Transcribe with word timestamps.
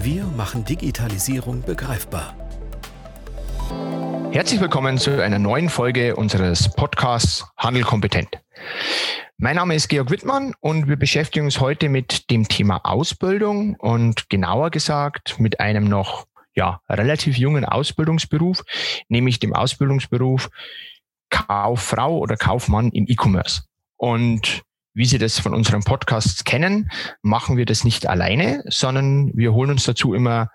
Wir 0.00 0.22
machen 0.36 0.64
Digitalisierung 0.64 1.62
begreifbar. 1.62 2.32
Herzlich 4.30 4.60
willkommen 4.60 4.96
zu 4.96 5.20
einer 5.20 5.40
neuen 5.40 5.68
Folge 5.68 6.14
unseres 6.14 6.72
Podcasts 6.72 7.44
Handel 7.56 7.82
kompetent. 7.82 8.28
Mein 9.38 9.56
Name 9.56 9.74
ist 9.74 9.88
Georg 9.88 10.10
Wittmann 10.10 10.54
und 10.60 10.86
wir 10.86 10.94
beschäftigen 10.94 11.46
uns 11.46 11.58
heute 11.58 11.88
mit 11.88 12.30
dem 12.30 12.46
Thema 12.46 12.84
Ausbildung 12.84 13.74
und 13.74 14.30
genauer 14.30 14.70
gesagt 14.70 15.40
mit 15.40 15.58
einem 15.58 15.88
noch 15.88 16.28
ja, 16.54 16.80
relativ 16.88 17.36
jungen 17.36 17.64
Ausbildungsberuf, 17.64 18.62
nämlich 19.08 19.40
dem 19.40 19.52
Ausbildungsberuf 19.52 20.48
Kauffrau 21.28 22.18
oder 22.18 22.36
Kaufmann 22.36 22.90
im 22.92 23.06
E-Commerce. 23.08 23.62
Und 23.96 24.62
wie 24.98 25.04
Sie 25.04 25.18
das 25.18 25.38
von 25.38 25.54
unseren 25.54 25.84
Podcasts 25.84 26.42
kennen, 26.42 26.90
machen 27.22 27.56
wir 27.56 27.66
das 27.66 27.84
nicht 27.84 28.08
alleine, 28.08 28.64
sondern 28.66 29.30
wir 29.32 29.52
holen 29.52 29.70
uns 29.70 29.84
dazu 29.84 30.12
immer 30.12 30.50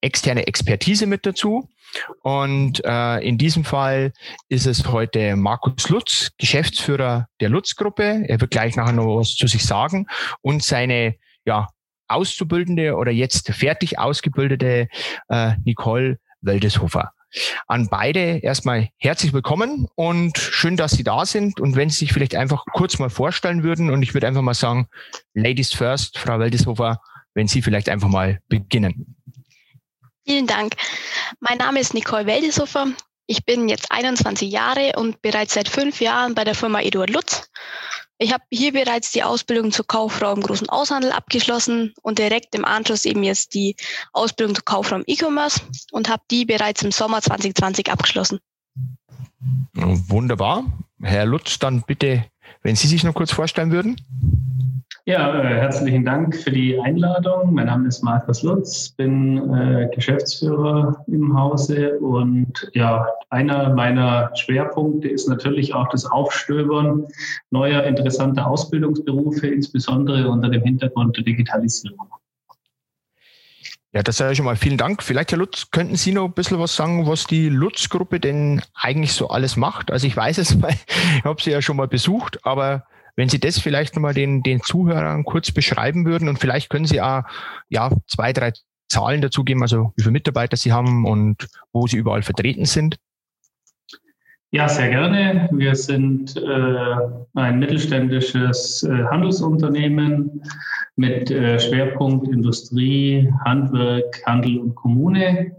externe 0.00 0.46
Expertise 0.46 1.06
mit 1.06 1.26
dazu. 1.26 1.68
Und 2.22 2.80
äh, 2.84 3.18
in 3.18 3.38
diesem 3.38 3.64
Fall 3.64 4.12
ist 4.48 4.66
es 4.66 4.86
heute 4.86 5.34
Markus 5.34 5.88
Lutz, 5.88 6.30
Geschäftsführer 6.38 7.26
der 7.40 7.48
Lutz-Gruppe. 7.48 8.24
Er 8.28 8.40
wird 8.40 8.52
gleich 8.52 8.76
nachher 8.76 8.92
noch 8.92 9.16
was 9.18 9.34
zu 9.34 9.48
sich 9.48 9.64
sagen 9.64 10.06
und 10.42 10.62
seine 10.62 11.16
ja, 11.44 11.66
Auszubildende 12.06 12.94
oder 12.94 13.10
jetzt 13.10 13.52
fertig 13.52 13.98
ausgebildete 13.98 14.86
äh, 15.28 15.52
Nicole 15.64 16.20
Weldeshofer. 16.40 17.10
An 17.66 17.88
beide 17.90 18.38
erstmal 18.38 18.88
herzlich 18.96 19.32
willkommen 19.32 19.86
und 19.94 20.38
schön, 20.38 20.76
dass 20.76 20.92
Sie 20.92 21.04
da 21.04 21.26
sind. 21.26 21.60
Und 21.60 21.76
wenn 21.76 21.90
Sie 21.90 21.98
sich 21.98 22.12
vielleicht 22.12 22.34
einfach 22.34 22.64
kurz 22.72 22.98
mal 22.98 23.10
vorstellen 23.10 23.62
würden, 23.62 23.90
und 23.90 24.02
ich 24.02 24.14
würde 24.14 24.26
einfach 24.26 24.42
mal 24.42 24.54
sagen, 24.54 24.88
Ladies 25.34 25.72
first, 25.72 26.18
Frau 26.18 26.38
Weldeshofer, 26.38 27.00
wenn 27.34 27.48
Sie 27.48 27.62
vielleicht 27.62 27.88
einfach 27.88 28.08
mal 28.08 28.40
beginnen. 28.48 29.16
Vielen 30.24 30.46
Dank. 30.46 30.74
Mein 31.40 31.58
Name 31.58 31.80
ist 31.80 31.94
Nicole 31.94 32.26
Weldeshofer. 32.26 32.88
Ich 33.26 33.44
bin 33.44 33.68
jetzt 33.68 33.92
21 33.92 34.50
Jahre 34.50 34.92
und 34.96 35.20
bereits 35.20 35.54
seit 35.54 35.68
fünf 35.68 36.00
Jahren 36.00 36.34
bei 36.34 36.44
der 36.44 36.54
Firma 36.54 36.80
Eduard 36.80 37.10
Lutz 37.10 37.50
ich 38.18 38.32
habe 38.32 38.44
hier 38.50 38.72
bereits 38.72 39.12
die 39.12 39.22
Ausbildung 39.22 39.70
zur 39.70 39.86
Kauffrau 39.86 40.32
im 40.32 40.40
großen 40.40 40.68
Aushandel 40.68 41.12
abgeschlossen 41.12 41.94
und 42.02 42.18
direkt 42.18 42.54
im 42.54 42.64
Anschluss 42.64 43.04
eben 43.04 43.22
jetzt 43.22 43.54
die 43.54 43.76
Ausbildung 44.12 44.56
zur 44.56 44.64
Kauffrau 44.64 44.96
im 44.96 45.04
E-Commerce 45.06 45.60
und 45.92 46.08
habe 46.08 46.22
die 46.30 46.44
bereits 46.44 46.82
im 46.82 46.90
Sommer 46.90 47.22
2020 47.22 47.90
abgeschlossen. 47.90 48.40
Wunderbar. 49.74 50.64
Herr 51.00 51.26
Lutz, 51.26 51.60
dann 51.60 51.82
bitte, 51.82 52.24
wenn 52.62 52.74
Sie 52.74 52.88
sich 52.88 53.04
noch 53.04 53.14
kurz 53.14 53.30
vorstellen 53.30 53.70
würden. 53.70 54.00
Ja, 55.08 55.40
äh, 55.40 55.54
herzlichen 55.60 56.04
Dank 56.04 56.36
für 56.36 56.50
die 56.50 56.78
Einladung. 56.78 57.54
Mein 57.54 57.64
Name 57.64 57.88
ist 57.88 58.02
Markus 58.02 58.42
Lutz, 58.42 58.90
bin 58.90 59.38
äh, 59.54 59.88
Geschäftsführer 59.94 61.02
im 61.06 61.34
Hause 61.34 61.98
und 61.98 62.70
ja, 62.74 63.08
einer 63.30 63.72
meiner 63.72 64.30
Schwerpunkte 64.36 65.08
ist 65.08 65.26
natürlich 65.26 65.72
auch 65.72 65.88
das 65.88 66.04
Aufstöbern 66.04 67.06
neuer 67.48 67.84
interessanter 67.84 68.46
Ausbildungsberufe, 68.46 69.46
insbesondere 69.46 70.28
unter 70.28 70.50
dem 70.50 70.62
Hintergrund 70.62 71.16
der 71.16 71.24
Digitalisierung. 71.24 72.10
Ja, 73.94 74.02
das 74.02 74.18
sage 74.18 74.32
ich 74.32 74.36
schon 74.36 74.44
mal 74.44 74.56
vielen 74.56 74.76
Dank. 74.76 75.02
Vielleicht, 75.02 75.30
Herr 75.30 75.38
Lutz, 75.38 75.70
könnten 75.70 75.96
Sie 75.96 76.12
noch 76.12 76.26
ein 76.26 76.34
bisschen 76.34 76.58
was 76.58 76.76
sagen, 76.76 77.06
was 77.06 77.26
die 77.26 77.48
Lutz-Gruppe 77.48 78.20
denn 78.20 78.60
eigentlich 78.74 79.14
so 79.14 79.28
alles 79.28 79.56
macht? 79.56 79.90
Also 79.90 80.06
ich 80.06 80.14
weiß 80.14 80.36
es, 80.36 80.60
weil 80.60 80.76
ich 81.16 81.24
habe 81.24 81.40
sie 81.40 81.52
ja 81.52 81.62
schon 81.62 81.78
mal 81.78 81.88
besucht, 81.88 82.44
aber 82.44 82.84
wenn 83.18 83.28
Sie 83.28 83.40
das 83.40 83.58
vielleicht 83.58 83.96
nochmal 83.96 84.14
den, 84.14 84.44
den 84.44 84.60
Zuhörern 84.62 85.24
kurz 85.24 85.50
beschreiben 85.50 86.06
würden 86.06 86.28
und 86.28 86.38
vielleicht 86.38 86.70
können 86.70 86.84
Sie 86.84 87.00
auch 87.00 87.24
ja, 87.68 87.90
zwei, 88.06 88.32
drei 88.32 88.52
Zahlen 88.88 89.20
dazu 89.20 89.42
geben, 89.42 89.60
also 89.60 89.92
wie 89.96 90.02
viele 90.02 90.12
Mitarbeiter 90.12 90.56
Sie 90.56 90.72
haben 90.72 91.04
und 91.04 91.48
wo 91.72 91.88
Sie 91.88 91.96
überall 91.96 92.22
vertreten 92.22 92.64
sind. 92.64 92.96
Ja, 94.52 94.68
sehr 94.68 94.90
gerne. 94.90 95.48
Wir 95.50 95.74
sind 95.74 96.36
äh, 96.36 96.96
ein 97.34 97.58
mittelständisches 97.58 98.84
äh, 98.84 99.04
Handelsunternehmen 99.10 100.40
mit 100.94 101.32
äh, 101.32 101.58
Schwerpunkt 101.58 102.28
Industrie, 102.28 103.30
Handwerk, 103.44 104.22
Handel 104.26 104.60
und 104.60 104.76
Kommune. 104.76 105.57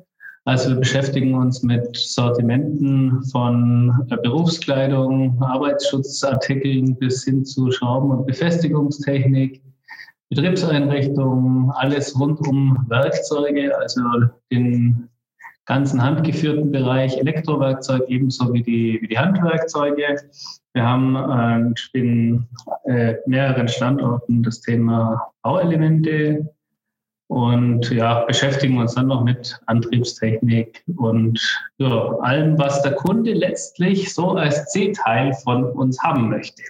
Also 0.50 0.70
wir 0.70 0.78
beschäftigen 0.78 1.36
uns 1.36 1.62
mit 1.62 1.96
Sortimenten 1.96 3.24
von 3.26 4.08
äh, 4.10 4.18
Berufskleidung, 4.18 5.40
Arbeitsschutzartikeln 5.44 6.96
bis 6.96 7.24
hin 7.24 7.46
zu 7.46 7.72
Schrauben- 7.72 8.10
und 8.10 8.26
Befestigungstechnik, 8.26 9.62
Betriebseinrichtungen, 10.30 11.70
alles 11.76 12.20
rund 12.20 12.40
um 12.48 12.84
Werkzeuge, 12.88 13.78
also 13.78 14.02
den 14.52 15.08
ganzen 15.66 16.02
handgeführten 16.02 16.72
Bereich 16.72 17.16
Elektrowerkzeug 17.20 18.02
ebenso 18.08 18.52
wie 18.52 18.64
die, 18.64 18.98
wie 19.04 19.08
die 19.08 19.20
Handwerkzeuge. 19.20 20.16
Wir 20.74 20.84
haben 20.84 21.76
äh, 21.94 22.00
in 22.00 22.48
äh, 22.86 23.18
mehreren 23.28 23.68
Standorten 23.68 24.42
das 24.42 24.62
Thema 24.62 25.32
Bauelemente, 25.44 26.50
und 27.29 27.91
ja, 27.91 28.25
beschäftigen 28.25 28.79
uns 28.79 28.95
dann 28.95 29.07
noch 29.07 29.23
mit 29.23 29.62
Antriebstechnik 29.67 30.84
und 30.97 31.40
ja, 31.78 32.17
allem, 32.22 32.57
was 32.57 32.81
der 32.81 32.94
Kunde 32.94 33.34
letztlich 33.34 34.12
so 34.13 34.31
als 34.31 34.66
C-Teil 34.72 35.34
von 35.44 35.63
uns 35.63 36.01
haben 36.01 36.29
möchte. 36.29 36.63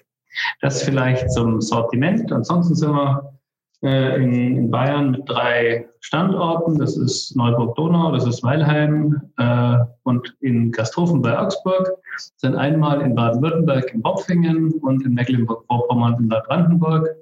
Das 0.61 0.83
vielleicht 0.83 1.31
zum 1.31 1.61
Sortiment. 1.61 2.29
Ansonsten 2.33 2.75
sind 2.75 2.91
wir 2.91 3.39
äh, 3.83 4.21
in, 4.21 4.57
in, 4.57 4.69
Bayern 4.69 5.11
mit 5.11 5.29
drei 5.29 5.87
Standorten. 6.01 6.77
Das 6.77 6.97
ist 6.97 7.37
Neuburg-Donau, 7.37 8.11
das 8.11 8.27
ist 8.27 8.43
Weilheim 8.43 9.21
äh, 9.37 9.77
und 10.03 10.35
in 10.41 10.73
Gasthofen 10.73 11.21
bei 11.21 11.39
Augsburg. 11.39 11.89
Sind 12.35 12.57
einmal 12.57 12.99
in 12.99 13.15
Baden-Württemberg 13.15 13.93
in 13.93 14.01
Bopfingen 14.01 14.73
und 14.81 15.05
in 15.05 15.13
Mecklenburg-Vorpommern 15.13 16.17
in 16.19 16.27
Neubrandenburg. 16.27 17.15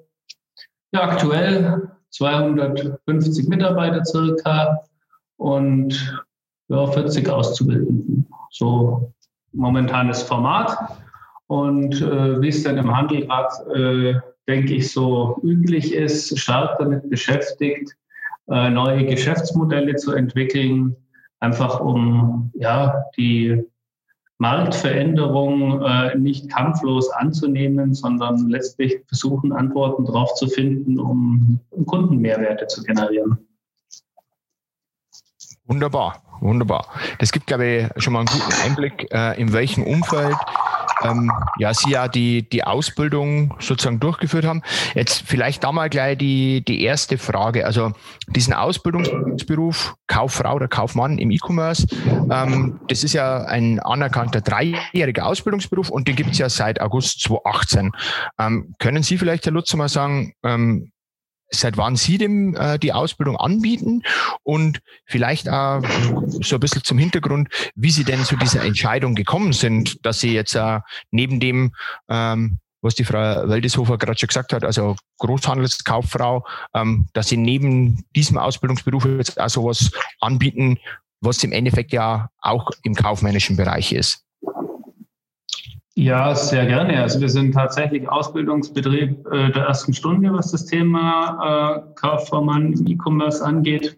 Ja, 0.91 1.03
aktuell 1.03 1.91
250 2.11 3.47
Mitarbeiter 3.47 4.03
circa 4.05 4.83
und 5.37 6.23
ja, 6.69 6.87
40 6.87 7.29
Auszubildenden. 7.29 8.27
So 8.51 9.13
momentanes 9.53 10.21
Format. 10.23 10.77
Und 11.47 12.01
äh, 12.01 12.41
wie 12.41 12.49
es 12.49 12.63
dann 12.63 12.77
im 12.77 12.95
Handel 12.95 13.25
gerade, 13.25 13.73
äh, 13.73 14.19
denke 14.47 14.75
ich, 14.75 14.91
so 14.91 15.39
üblich 15.43 15.93
ist, 15.93 16.37
stark 16.37 16.77
damit 16.79 17.09
beschäftigt, 17.09 17.95
äh, 18.49 18.69
neue 18.69 19.05
Geschäftsmodelle 19.05 19.95
zu 19.95 20.13
entwickeln, 20.13 20.95
einfach 21.39 21.79
um 21.79 22.51
ja, 22.55 23.03
die 23.17 23.63
Marktveränderung 24.39 25.81
äh, 25.81 26.15
nicht 26.15 26.49
kampflos 26.49 27.09
anzunehmen, 27.09 27.93
sondern 27.93 28.49
letztlich 28.49 28.99
versuchen, 29.07 29.51
Antworten 29.51 30.05
darauf 30.05 30.33
zu 30.35 30.47
finden, 30.47 30.99
um, 30.99 31.59
um 31.71 31.85
Kundenmehrwerte 31.85 32.67
zu 32.67 32.83
generieren. 32.83 33.37
Wunderbar, 35.65 36.21
wunderbar. 36.39 36.87
Das 37.19 37.31
gibt, 37.31 37.47
glaube 37.47 37.65
ich, 37.65 38.03
schon 38.03 38.13
mal 38.13 38.19
einen 38.19 38.27
guten 38.27 38.53
Einblick, 38.63 39.11
äh, 39.11 39.39
in 39.41 39.51
welchem 39.53 39.83
Umfeld 39.83 40.37
ähm, 41.03 41.31
ja, 41.59 41.73
Sie 41.73 41.91
ja 41.91 42.07
die, 42.07 42.47
die 42.47 42.63
Ausbildung 42.63 43.55
sozusagen 43.59 43.99
durchgeführt 43.99 44.45
haben. 44.45 44.61
Jetzt 44.95 45.23
vielleicht 45.25 45.63
da 45.63 45.71
mal 45.71 45.89
gleich 45.89 46.17
die, 46.17 46.63
die 46.63 46.83
erste 46.83 47.17
Frage. 47.17 47.65
Also 47.65 47.93
diesen 48.27 48.53
Ausbildungsberuf 48.53 49.95
Kauffrau 50.07 50.55
oder 50.55 50.67
Kaufmann 50.67 51.17
im 51.17 51.31
E-Commerce, 51.31 51.87
ähm, 52.31 52.79
das 52.87 53.03
ist 53.03 53.13
ja 53.13 53.43
ein 53.45 53.79
anerkannter 53.79 54.41
dreijähriger 54.41 55.25
Ausbildungsberuf 55.25 55.89
und 55.89 56.07
den 56.07 56.15
gibt 56.15 56.31
es 56.31 56.37
ja 56.37 56.49
seit 56.49 56.81
August 56.81 57.21
2018. 57.23 57.91
Ähm, 58.39 58.75
können 58.79 59.03
Sie 59.03 59.17
vielleicht, 59.17 59.45
Herr 59.45 59.53
Lutz, 59.53 59.73
mal 59.73 59.89
sagen, 59.89 60.33
ähm, 60.43 60.91
seit 61.49 61.77
wann 61.77 61.95
Sie 61.95 62.17
dem 62.17 62.55
äh, 62.55 62.77
die 62.79 62.93
Ausbildung 62.93 63.37
anbieten 63.37 64.03
und 64.43 64.81
vielleicht 65.05 65.49
auch 65.49 65.81
so 66.41 66.55
ein 66.57 66.59
bisschen 66.59 66.83
zum 66.83 66.97
Hintergrund, 66.97 67.49
wie 67.75 67.91
Sie 67.91 68.03
denn 68.03 68.23
zu 68.23 68.35
dieser 68.35 68.63
Entscheidung 68.63 69.15
gekommen 69.15 69.53
sind, 69.53 70.05
dass 70.05 70.19
Sie 70.19 70.33
jetzt 70.33 70.55
äh, 70.55 70.79
neben 71.11 71.39
dem, 71.39 71.73
ähm, 72.09 72.59
was 72.81 72.95
die 72.95 73.03
Frau 73.03 73.47
Waldeshofer 73.47 73.97
gerade 73.97 74.17
schon 74.19 74.27
gesagt 74.27 74.53
hat, 74.53 74.63
also 74.63 74.95
Großhandelskauffrau, 75.19 76.45
ähm, 76.73 77.07
dass 77.13 77.29
sie 77.29 77.37
neben 77.37 78.05
diesem 78.15 78.37
Ausbildungsberuf 78.37 79.05
jetzt 79.05 79.39
auch 79.39 79.49
sowas 79.49 79.91
anbieten, 80.19 80.77
was 81.21 81.43
im 81.43 81.51
Endeffekt 81.51 81.91
ja 81.91 82.29
auch 82.39 82.69
im 82.83 82.93
kaufmännischen 82.93 83.57
Bereich 83.57 83.91
ist. 83.91 84.26
Ja, 85.97 86.35
sehr 86.35 86.67
gerne. 86.67 87.01
Also 87.01 87.19
wir 87.21 87.29
sind 87.29 87.53
tatsächlich 87.53 88.07
Ausbildungsbetrieb 88.07 89.25
äh, 89.31 89.51
der 89.51 89.63
ersten 89.63 89.95
Stunde, 89.95 90.31
was 90.31 90.51
das 90.51 90.67
Thema 90.67 91.81
äh, 91.87 91.93
Kaufvormann 91.95 92.73
im 92.73 92.85
E-Commerce 92.85 93.43
angeht. 93.43 93.97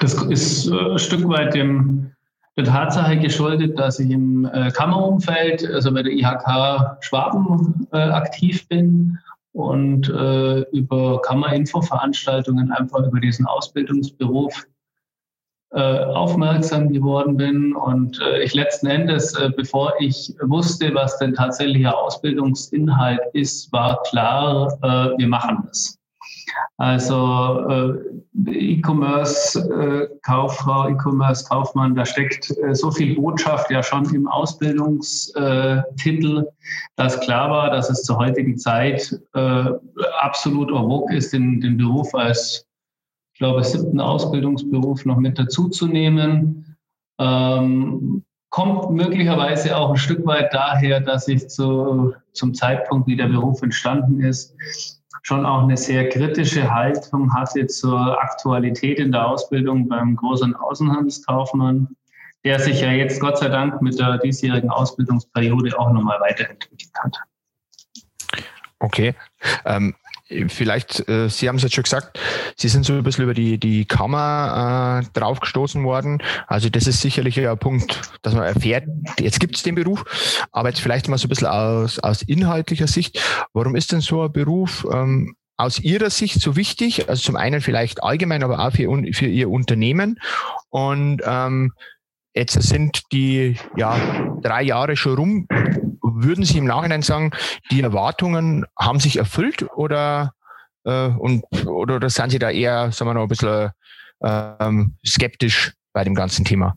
Das 0.00 0.14
ist 0.14 0.68
äh, 0.68 0.92
ein 0.92 0.98
Stück 0.98 1.28
weit 1.28 1.52
dem, 1.52 2.10
der 2.56 2.64
Tatsache 2.64 3.18
geschuldet, 3.18 3.78
dass 3.78 3.98
ich 3.98 4.10
im 4.10 4.46
äh, 4.46 4.70
Kammerumfeld, 4.70 5.62
also 5.70 5.92
bei 5.92 6.02
der 6.02 6.12
IHK 6.12 7.02
Schwaben, 7.02 7.86
aktiv 7.90 8.66
bin 8.68 9.18
und 9.52 10.08
über 10.08 11.20
Kammerinfo-Veranstaltungen 11.22 12.72
einfach 12.72 13.06
über 13.06 13.20
diesen 13.20 13.46
Ausbildungsberuf 13.46 14.64
aufmerksam 15.72 16.92
geworden 16.92 17.36
bin 17.36 17.74
und 17.74 18.20
äh, 18.20 18.42
ich 18.42 18.54
letzten 18.54 18.88
Endes, 18.88 19.34
äh, 19.34 19.50
bevor 19.56 19.92
ich 20.00 20.34
wusste, 20.42 20.92
was 20.94 21.16
denn 21.18 21.34
tatsächlicher 21.34 21.96
Ausbildungsinhalt 21.96 23.20
ist, 23.34 23.72
war 23.72 24.02
klar, 24.02 24.76
äh, 24.82 25.16
wir 25.16 25.28
machen 25.28 25.58
das. 25.68 25.96
Also 26.78 27.68
äh, 27.68 27.92
E-Commerce-Kauffrau, 28.48 30.88
äh, 30.88 30.92
E-Commerce-Kaufmann, 30.92 31.94
da 31.94 32.04
steckt 32.04 32.52
so 32.72 32.90
viel 32.90 33.14
Botschaft 33.14 33.70
ja 33.70 33.84
schon 33.84 34.12
im 34.12 34.26
Ausbildungstitel, 34.26 36.48
dass 36.96 37.20
klar 37.20 37.48
war, 37.50 37.70
dass 37.70 37.88
es 37.90 38.02
zur 38.02 38.18
heutigen 38.18 38.58
Zeit 38.58 39.16
absolut 40.20 40.72
en 40.72 41.16
ist, 41.16 41.32
den, 41.32 41.60
den 41.60 41.76
Beruf 41.76 42.12
als 42.14 42.66
glaube, 43.40 43.64
siebten 43.64 44.00
Ausbildungsberuf 44.00 45.04
noch 45.06 45.16
mit 45.16 45.38
dazuzunehmen. 45.38 46.76
Ähm, 47.18 48.22
kommt 48.50 48.90
möglicherweise 48.90 49.76
auch 49.76 49.90
ein 49.90 49.96
Stück 49.96 50.26
weit 50.26 50.52
daher, 50.52 51.00
dass 51.00 51.26
ich 51.26 51.48
zu, 51.48 52.14
zum 52.32 52.54
Zeitpunkt, 52.54 53.08
wie 53.08 53.16
der 53.16 53.28
Beruf 53.28 53.62
entstanden 53.62 54.20
ist, 54.20 54.54
schon 55.22 55.46
auch 55.46 55.62
eine 55.62 55.76
sehr 55.76 56.08
kritische 56.10 56.70
Haltung 56.70 57.32
hatte 57.32 57.66
zur 57.66 58.20
Aktualität 58.20 58.98
in 58.98 59.10
der 59.12 59.26
Ausbildung 59.26 59.88
beim 59.88 60.16
großen 60.16 60.54
Außenhandelskaufmann, 60.54 61.88
der 62.44 62.58
sich 62.58 62.80
ja 62.80 62.90
jetzt 62.92 63.20
Gott 63.20 63.38
sei 63.38 63.48
Dank 63.48 63.80
mit 63.80 63.98
der 63.98 64.18
diesjährigen 64.18 64.70
Ausbildungsperiode 64.70 65.78
auch 65.78 65.92
nochmal 65.92 66.20
weiterentwickelt 66.20 66.92
hat. 67.02 67.16
Okay. 68.80 69.14
Ähm, 69.64 69.94
vielleicht, 70.48 71.08
äh, 71.08 71.28
Sie 71.28 71.48
haben 71.48 71.56
es 71.56 71.62
jetzt 71.62 71.74
schon 71.74 71.84
gesagt, 71.84 72.18
Sie 72.56 72.68
sind 72.68 72.84
so 72.84 72.92
ein 72.92 73.02
bisschen 73.02 73.24
über 73.24 73.34
die, 73.34 73.58
die 73.58 73.84
Kammer 73.84 75.02
äh, 75.02 75.18
draufgestoßen 75.18 75.82
worden. 75.84 76.22
Also 76.46 76.68
das 76.68 76.86
ist 76.86 77.00
sicherlich 77.00 77.38
ein 77.40 77.58
Punkt, 77.58 78.00
dass 78.22 78.34
man 78.34 78.44
erfährt, 78.44 78.84
jetzt 79.18 79.40
gibt 79.40 79.56
es 79.56 79.62
den 79.62 79.74
Beruf, 79.74 80.04
aber 80.52 80.68
jetzt 80.68 80.80
vielleicht 80.80 81.08
mal 81.08 81.18
so 81.18 81.26
ein 81.26 81.30
bisschen 81.30 81.48
aus, 81.48 81.98
aus 81.98 82.22
inhaltlicher 82.22 82.86
Sicht. 82.86 83.20
Warum 83.52 83.74
ist 83.74 83.92
denn 83.92 84.00
so 84.00 84.22
ein 84.22 84.32
Beruf 84.32 84.86
ähm, 84.92 85.34
aus 85.56 85.78
Ihrer 85.80 86.10
Sicht 86.10 86.40
so 86.40 86.56
wichtig? 86.56 87.08
Also 87.08 87.22
zum 87.22 87.36
einen 87.36 87.60
vielleicht 87.60 88.02
allgemein, 88.02 88.42
aber 88.42 88.60
auch 88.60 88.72
für, 88.72 89.12
für 89.12 89.26
Ihr 89.26 89.50
Unternehmen. 89.50 90.18
Und 90.70 91.22
ähm, 91.24 91.72
jetzt 92.34 92.60
sind 92.62 93.02
die 93.12 93.56
ja, 93.76 93.98
drei 94.42 94.62
Jahre 94.62 94.96
schon 94.96 95.16
rum 95.16 95.48
würden 96.22 96.44
Sie 96.44 96.58
im 96.58 96.66
Nachhinein 96.66 97.02
sagen, 97.02 97.30
die 97.70 97.80
Erwartungen 97.80 98.66
haben 98.78 99.00
sich 99.00 99.16
erfüllt 99.16 99.66
oder, 99.74 100.32
äh, 100.84 101.08
und, 101.08 101.44
oder, 101.66 101.96
oder 101.96 102.10
sind 102.10 102.30
Sie 102.30 102.38
da 102.38 102.50
eher, 102.50 102.92
sagen 102.92 103.10
wir 103.10 103.14
noch, 103.14 103.22
ein 103.22 103.28
bisschen 103.28 103.70
ähm, 104.22 104.94
skeptisch 105.04 105.72
bei 105.92 106.04
dem 106.04 106.14
ganzen 106.14 106.44
Thema? 106.44 106.76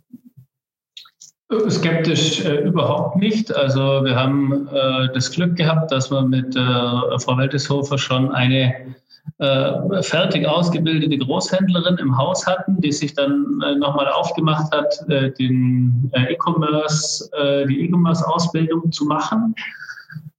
Skeptisch 1.70 2.44
äh, 2.46 2.62
überhaupt 2.62 3.18
nicht. 3.18 3.54
Also 3.56 4.04
wir 4.04 4.16
haben 4.16 4.68
äh, 4.68 5.14
das 5.14 5.32
Glück 5.32 5.56
gehabt, 5.56 5.92
dass 5.92 6.10
wir 6.10 6.24
mit 6.24 6.56
äh, 6.56 7.20
Frau 7.20 7.38
Welteshofer 7.38 7.98
schon 7.98 8.32
eine 8.32 8.96
äh, 9.40 10.04
fertig 10.04 10.48
ausgebildete 10.48 11.18
Großhändlerin 11.18 11.98
im 11.98 12.18
Haus 12.18 12.46
hatten, 12.46 12.80
die 12.82 12.92
sich 12.92 13.14
dann 13.14 13.62
äh, 13.66 13.76
nochmal 13.76 14.08
aufgemacht 14.08 14.72
hat, 14.72 14.94
äh, 15.10 15.32
den 15.32 16.12
äh, 16.14 16.34
E-Commerce, 16.34 17.30
äh, 17.34 17.66
die 17.68 17.86
E-Commerce-Ausbildung 17.86 18.92
zu 18.92 19.06
machen. 19.06 19.56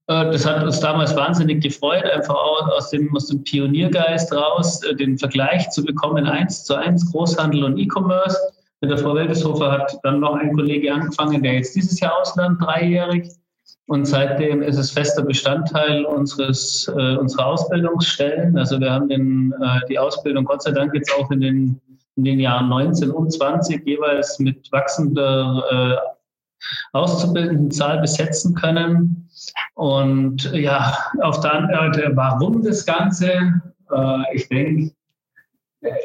Äh, 0.07 0.31
das 0.31 0.47
hat 0.47 0.63
uns 0.63 0.81
damals 0.81 1.17
wahnsinnig 1.17 1.63
gefreut, 1.63 2.05
einfach 2.05 2.37
aus 2.37 2.91
dem, 2.91 3.15
aus 3.17 3.27
dem 3.27 3.43
Pioniergeist 3.43 4.33
raus, 4.33 4.81
den 4.99 5.19
Vergleich 5.19 5.69
zu 5.71 5.85
bekommen, 5.85 6.27
eins 6.27 6.65
zu 6.65 6.75
eins 6.75 7.11
Großhandel 7.11 7.65
und 7.65 7.79
E-Commerce. 7.79 8.39
Mit 8.81 8.91
der 8.91 8.99
Frau 8.99 9.15
Welteshofer 9.15 9.73
hat 9.73 9.99
dann 10.03 10.21
noch 10.21 10.35
ein 10.35 10.53
Kollege 10.55 10.93
angefangen, 10.93 11.43
der 11.43 11.55
jetzt 11.55 11.75
dieses 11.75 11.99
Jahr 12.01 12.21
auslernt, 12.21 12.63
dreijährig. 12.63 13.29
Und 13.87 14.07
seitdem 14.07 14.63
ist 14.63 14.79
es 14.79 14.91
fester 14.91 15.23
Bestandteil 15.23 16.05
unseres, 16.07 16.91
äh, 16.97 17.17
unserer 17.17 17.47
Ausbildungsstellen. 17.47 18.57
Also 18.57 18.81
wir 18.81 18.91
haben 18.91 19.09
den, 19.09 19.53
äh, 19.61 19.81
die 19.89 19.99
Ausbildung 19.99 20.45
Gott 20.45 20.63
sei 20.63 20.71
Dank 20.71 20.95
jetzt 20.95 21.13
auch 21.15 21.31
in 21.31 21.41
den, 21.41 21.81
in 22.17 22.25
den 22.25 22.41
Jahren 22.41 22.69
19 22.71 23.11
und 23.11 23.31
20 23.31 23.87
jeweils 23.87 24.39
mit 24.39 24.73
wachsender 24.73 26.01
äh, 26.01 26.15
auszubildenden 26.93 27.71
Zahl 27.71 28.01
besetzen 28.01 28.55
können. 28.55 29.29
Und 29.75 30.51
ja, 30.55 30.97
auf 31.21 31.41
der 31.41 31.55
anderen 31.55 31.93
Seite, 31.93 32.13
warum 32.15 32.63
das 32.63 32.87
Ganze? 32.87 33.61
Äh, 33.93 34.23
ich 34.35 34.49
denke, 34.49 34.93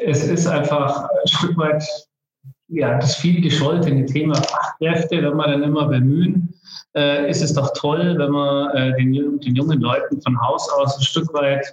es 0.04 0.24
ist 0.24 0.46
einfach 0.46 1.08
ein 1.08 1.28
Stück 1.28 1.56
weit 1.56 1.84
ja, 2.70 2.98
das 2.98 3.16
viel 3.16 3.40
gescholtene 3.40 4.06
Thema 4.06 4.34
Fachkräfte, 4.34 5.22
wenn 5.22 5.36
wir 5.36 5.46
dann 5.46 5.62
immer 5.62 5.88
bemühen 5.88 6.54
äh, 6.94 7.30
ist 7.30 7.42
es 7.42 7.54
doch 7.54 7.72
toll, 7.74 8.16
wenn 8.18 8.30
man 8.30 8.76
äh, 8.76 8.96
den, 8.96 9.40
den, 9.40 9.54
jungen 9.54 9.80
Leuten 9.80 10.20
von 10.20 10.40
Haus 10.40 10.68
aus 10.72 10.98
ein 10.98 11.02
Stück 11.02 11.32
weit 11.34 11.66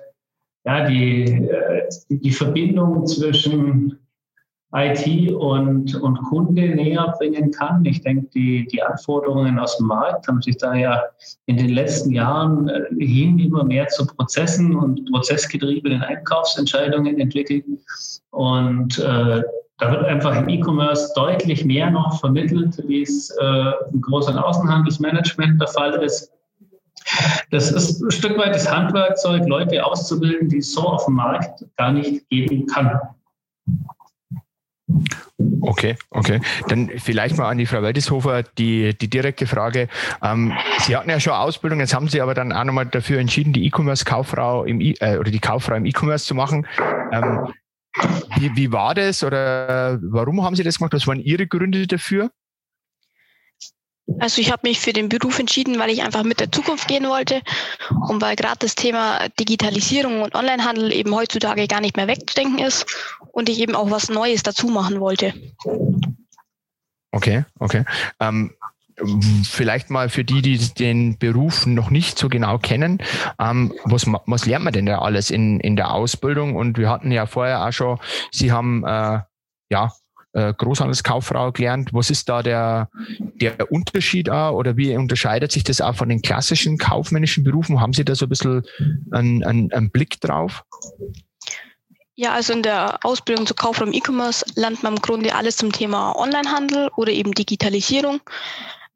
ja, 0.65 0.85
die, 0.85 1.23
äh, 1.23 1.89
die 2.09 2.31
Verbindung 2.31 3.05
zwischen 3.07 3.97
IT 4.73 5.31
und, 5.31 5.95
und 5.95 6.17
Kunde 6.23 6.75
näher 6.75 7.15
bringen 7.17 7.51
kann. 7.51 7.85
Ich 7.85 8.01
denke, 8.01 8.27
die, 8.33 8.67
die 8.67 8.83
Anforderungen 8.83 9.57
aus 9.59 9.77
dem 9.77 9.88
Markt 9.88 10.27
haben 10.27 10.41
sich 10.41 10.57
da 10.57 10.75
ja 10.75 11.01
in 11.45 11.55
den 11.55 11.69
letzten 11.69 12.11
Jahren 12.11 12.67
äh, 12.67 12.83
hin 12.99 13.39
immer 13.39 13.63
mehr 13.63 13.88
zu 13.88 14.05
Prozessen 14.05 14.75
und 14.75 15.09
prozessgetriebenen 15.09 16.01
Einkaufsentscheidungen 16.01 17.18
entwickelt. 17.19 17.63
Und 18.31 18.99
äh, 18.99 19.42
da 19.77 19.91
wird 19.91 20.05
einfach 20.05 20.35
im 20.35 20.49
E-Commerce 20.49 21.11
deutlich 21.15 21.63
mehr 21.63 21.91
noch 21.91 22.19
vermittelt, 22.19 22.81
wie 22.87 23.03
es 23.03 23.29
äh, 23.29 23.71
im 23.93 24.01
großen 24.01 24.37
Außenhandelsmanagement 24.37 25.61
der 25.61 25.67
Fall 25.67 25.93
ist. 26.03 26.31
Das 27.51 27.71
ist 27.71 28.01
ein 28.01 28.11
Stück 28.11 28.37
weit 28.37 28.55
das 28.55 28.69
Handwerkzeug, 28.69 29.47
Leute 29.47 29.85
auszubilden, 29.85 30.49
die 30.49 30.57
es 30.57 30.73
so 30.73 30.81
auf 30.81 31.05
dem 31.05 31.15
Markt 31.15 31.63
gar 31.77 31.91
nicht 31.91 32.27
geben 32.29 32.65
kann. 32.65 32.99
Okay, 35.61 35.95
okay. 36.09 36.41
Dann 36.69 36.89
vielleicht 36.97 37.37
mal 37.37 37.49
an 37.49 37.57
die 37.57 37.65
Frau 37.65 37.81
Weldeshofer 37.81 38.43
die, 38.57 38.97
die 38.97 39.09
direkte 39.09 39.45
Frage. 39.45 39.89
Ähm, 40.23 40.53
Sie 40.79 40.95
hatten 40.95 41.09
ja 41.09 41.19
schon 41.19 41.33
Ausbildung, 41.33 41.79
jetzt 41.79 41.93
haben 41.93 42.07
Sie 42.07 42.21
aber 42.21 42.33
dann 42.33 42.51
auch 42.51 42.63
nochmal 42.63 42.85
dafür 42.85 43.19
entschieden, 43.19 43.53
die 43.53 43.65
E-Commerce-Kauffrau 43.67 44.63
im 44.63 44.81
e 44.81 44.95
äh, 44.99 45.17
oder 45.17 45.29
die 45.29 45.39
Kauffrau 45.39 45.75
im 45.75 45.85
E-Commerce 45.85 46.25
zu 46.25 46.35
machen. 46.35 46.65
Ähm, 47.11 47.53
wie, 48.37 48.56
wie 48.56 48.71
war 48.71 48.94
das 48.95 49.23
oder 49.23 49.99
warum 50.01 50.44
haben 50.44 50.56
Sie 50.56 50.63
das 50.63 50.77
gemacht? 50.77 50.94
Was 50.94 51.07
waren 51.07 51.19
Ihre 51.19 51.47
Gründe 51.47 51.87
dafür? 51.87 52.31
Also 54.19 54.42
ich 54.42 54.51
habe 54.51 54.68
mich 54.68 54.80
für 54.80 54.94
den 54.94 55.09
Beruf 55.09 55.37
entschieden, 55.37 55.80
weil 55.80 55.89
ich 55.89 56.01
einfach 56.01 56.23
mit 56.23 56.39
der 56.39 56.51
Zukunft 56.51 56.87
gehen 56.87 57.07
wollte 57.07 57.42
und 58.07 58.21
weil 58.21 58.37
gerade 58.37 58.59
das 58.59 58.75
Thema 58.75 59.27
Digitalisierung 59.37 60.21
und 60.21 60.33
Onlinehandel 60.33 60.94
eben 60.94 61.13
heutzutage 61.13 61.68
gar 61.68 61.81
nicht 61.81 61.97
mehr 61.97 62.07
wegzudenken 62.07 62.59
ist 62.59 62.85
und 63.31 63.49
ich 63.49 63.59
eben 63.59 63.75
auch 63.75 63.92
was 63.92 64.09
Neues 64.09 64.44
dazu 64.44 64.68
machen 64.68 65.01
wollte. 65.01 65.33
Okay, 67.11 67.44
okay. 67.59 67.83
Ähm, 68.19 68.54
vielleicht 69.44 69.89
mal 69.89 70.09
für 70.09 70.23
die, 70.23 70.42
die 70.42 70.57
den 70.57 71.18
Beruf 71.18 71.66
noch 71.66 71.89
nicht 71.89 72.18
so 72.18 72.30
genau 72.30 72.57
kennen, 72.57 72.99
ähm, 73.39 73.73
was, 73.83 74.06
was 74.25 74.45
lernt 74.45 74.66
man 74.66 74.73
denn 74.73 74.85
da 74.85 74.99
alles 74.99 75.30
in, 75.30 75.59
in 75.59 75.75
der 75.75 75.94
Ausbildung? 75.94 76.56
Und 76.56 76.77
wir 76.77 76.89
hatten 76.89 77.11
ja 77.11 77.25
vorher 77.25 77.66
auch 77.66 77.71
schon, 77.71 77.99
Sie 78.31 78.51
haben 78.51 78.83
äh, 78.85 79.19
ja 79.69 79.92
äh, 80.33 80.54
Großhandelskauffrau 80.54 81.51
gelernt. 81.51 81.94
Was 81.94 82.09
ist 82.09 82.27
da 82.30 82.42
der, 82.42 82.89
der 83.19 83.71
Unterschied 83.71 84.30
auch 84.30 84.54
oder 84.54 84.77
wie 84.77 84.95
unterscheidet 84.95 85.51
sich 85.51 85.63
das 85.63 85.81
auch 85.81 85.95
von 85.95 86.09
den 86.09 86.21
klassischen 86.21 86.77
kaufmännischen 86.77 87.44
Berufen? 87.44 87.80
Haben 87.80 87.94
Sie 87.94 88.06
da 88.06 88.16
so 88.16 88.25
ein 88.25 88.30
bisschen 88.30 88.63
einen, 89.11 89.44
einen, 89.44 89.71
einen 89.71 89.92
Blick 89.92 90.19
drauf? 90.21 90.63
Ja, 92.16 92.33
also 92.33 92.54
in 92.54 92.63
der 92.63 92.97
Ausbildung 93.04 93.45
zur 93.45 93.56
Kauffrau 93.56 93.85
im 93.85 93.94
E-Commerce 93.94 94.44
lernt 94.56 94.81
man 94.81 94.95
im 94.95 95.01
Grunde 95.01 95.35
alles 95.35 95.57
zum 95.57 95.71
Thema 95.71 96.16
Onlinehandel 96.16 96.89
oder 96.95 97.11
eben 97.11 97.33
Digitalisierung. 97.33 98.21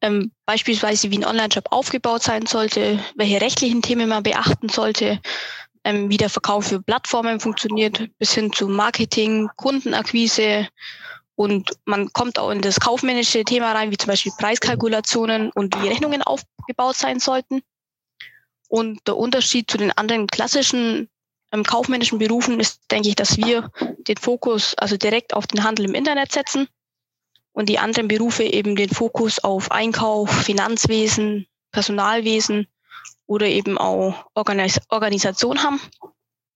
Ähm, 0.01 0.31
beispielsweise, 0.45 1.11
wie 1.11 1.19
ein 1.19 1.25
Online-Shop 1.25 1.71
aufgebaut 1.71 2.23
sein 2.23 2.47
sollte, 2.47 2.99
welche 3.15 3.39
rechtlichen 3.39 3.83
Themen 3.83 4.09
man 4.09 4.23
beachten 4.23 4.67
sollte, 4.67 5.21
ähm, 5.83 6.09
wie 6.09 6.17
der 6.17 6.29
Verkauf 6.29 6.67
für 6.67 6.81
Plattformen 6.81 7.39
funktioniert, 7.39 8.09
bis 8.17 8.33
hin 8.33 8.51
zu 8.51 8.67
Marketing, 8.67 9.49
Kundenakquise. 9.57 10.67
Und 11.35 11.71
man 11.85 12.11
kommt 12.13 12.39
auch 12.39 12.49
in 12.49 12.61
das 12.61 12.79
kaufmännische 12.79 13.43
Thema 13.43 13.73
rein, 13.73 13.91
wie 13.91 13.97
zum 13.97 14.07
Beispiel 14.07 14.31
Preiskalkulationen 14.37 15.51
und 15.51 15.81
wie 15.81 15.87
Rechnungen 15.87 16.23
aufgebaut 16.23 16.95
sein 16.95 17.19
sollten. 17.19 17.61
Und 18.67 18.99
der 19.07 19.17
Unterschied 19.17 19.69
zu 19.69 19.77
den 19.77 19.91
anderen 19.91 20.27
klassischen 20.27 21.09
ähm, 21.51 21.63
kaufmännischen 21.63 22.17
Berufen 22.17 22.59
ist, 22.59 22.81
denke 22.89 23.09
ich, 23.09 23.15
dass 23.15 23.37
wir 23.37 23.69
den 24.07 24.17
Fokus 24.17 24.73
also 24.75 24.97
direkt 24.97 25.33
auf 25.33 25.45
den 25.45 25.63
Handel 25.63 25.85
im 25.85 25.93
Internet 25.93 26.31
setzen 26.31 26.67
und 27.53 27.69
die 27.69 27.79
anderen 27.79 28.07
Berufe 28.07 28.43
eben 28.43 28.75
den 28.75 28.89
Fokus 28.89 29.39
auf 29.39 29.71
Einkauf, 29.71 30.29
Finanzwesen, 30.29 31.47
Personalwesen 31.71 32.67
oder 33.25 33.47
eben 33.47 33.77
auch 33.77 34.25
Organis 34.33 34.79
Organisation 34.89 35.63
haben. 35.63 35.79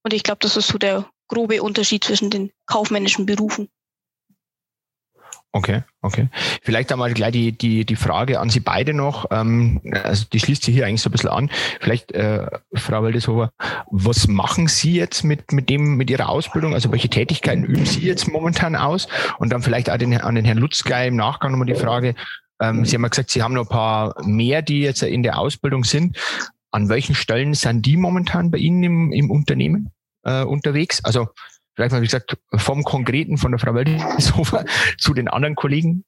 Und 0.02 0.12
ich 0.12 0.22
glaube, 0.22 0.38
das 0.40 0.56
ist 0.56 0.68
so 0.68 0.78
der 0.78 1.10
grobe 1.28 1.62
Unterschied 1.62 2.04
zwischen 2.04 2.30
den 2.30 2.52
kaufmännischen 2.66 3.26
Berufen. 3.26 3.68
Okay, 5.52 5.82
okay. 6.02 6.28
Vielleicht 6.62 6.92
einmal 6.92 7.14
gleich 7.14 7.32
die, 7.32 7.52
die, 7.52 7.86
die 7.86 7.96
Frage 7.96 8.40
an 8.40 8.50
Sie 8.50 8.60
beide 8.60 8.92
noch. 8.92 9.26
Ähm, 9.30 9.80
also 10.02 10.26
die 10.30 10.38
schließt 10.38 10.62
sich 10.62 10.74
hier 10.74 10.86
eigentlich 10.86 11.00
so 11.00 11.08
ein 11.08 11.12
bisschen 11.12 11.30
an. 11.30 11.50
Vielleicht, 11.80 12.12
äh, 12.12 12.46
Frau 12.74 13.02
Waldeshofer, 13.02 13.50
was 13.90 14.28
machen 14.28 14.68
Sie 14.68 14.92
jetzt 14.92 15.24
mit, 15.24 15.52
mit 15.52 15.70
dem, 15.70 15.96
mit 15.96 16.10
Ihrer 16.10 16.28
Ausbildung? 16.28 16.74
Also 16.74 16.92
welche 16.92 17.08
Tätigkeiten 17.08 17.64
üben 17.64 17.86
Sie 17.86 18.00
jetzt 18.00 18.28
momentan 18.28 18.76
aus? 18.76 19.08
Und 19.38 19.50
dann 19.50 19.62
vielleicht 19.62 19.88
auch 19.88 19.96
den, 19.96 20.20
an 20.20 20.34
den 20.34 20.44
Herrn 20.44 20.58
Lutz 20.58 20.84
im 20.86 21.16
Nachgang 21.16 21.52
nochmal 21.52 21.66
die 21.66 21.74
Frage. 21.74 22.14
Ähm, 22.60 22.84
Sie 22.84 22.94
haben 22.94 23.02
ja 23.02 23.08
gesagt, 23.08 23.30
Sie 23.30 23.42
haben 23.42 23.54
noch 23.54 23.62
ein 23.62 23.68
paar 23.68 24.14
mehr, 24.26 24.60
die 24.60 24.80
jetzt 24.80 25.02
in 25.02 25.22
der 25.22 25.38
Ausbildung 25.38 25.84
sind. 25.84 26.18
An 26.70 26.90
welchen 26.90 27.14
Stellen 27.14 27.54
sind 27.54 27.86
die 27.86 27.96
momentan 27.96 28.50
bei 28.50 28.58
Ihnen 28.58 28.82
im, 28.82 29.12
im 29.12 29.30
Unternehmen 29.30 29.90
äh, 30.24 30.42
unterwegs? 30.42 31.02
Also 31.02 31.28
vielleicht 31.76 31.92
mal, 31.92 32.00
wie 32.00 32.06
gesagt, 32.06 32.36
vom 32.54 32.82
Konkreten 32.82 33.38
von 33.38 33.52
der 33.52 33.60
Frau 33.60 33.74
Waldishofer 33.74 34.64
zu 34.98 35.14
den 35.14 35.28
anderen 35.28 35.54
Kollegen? 35.54 36.04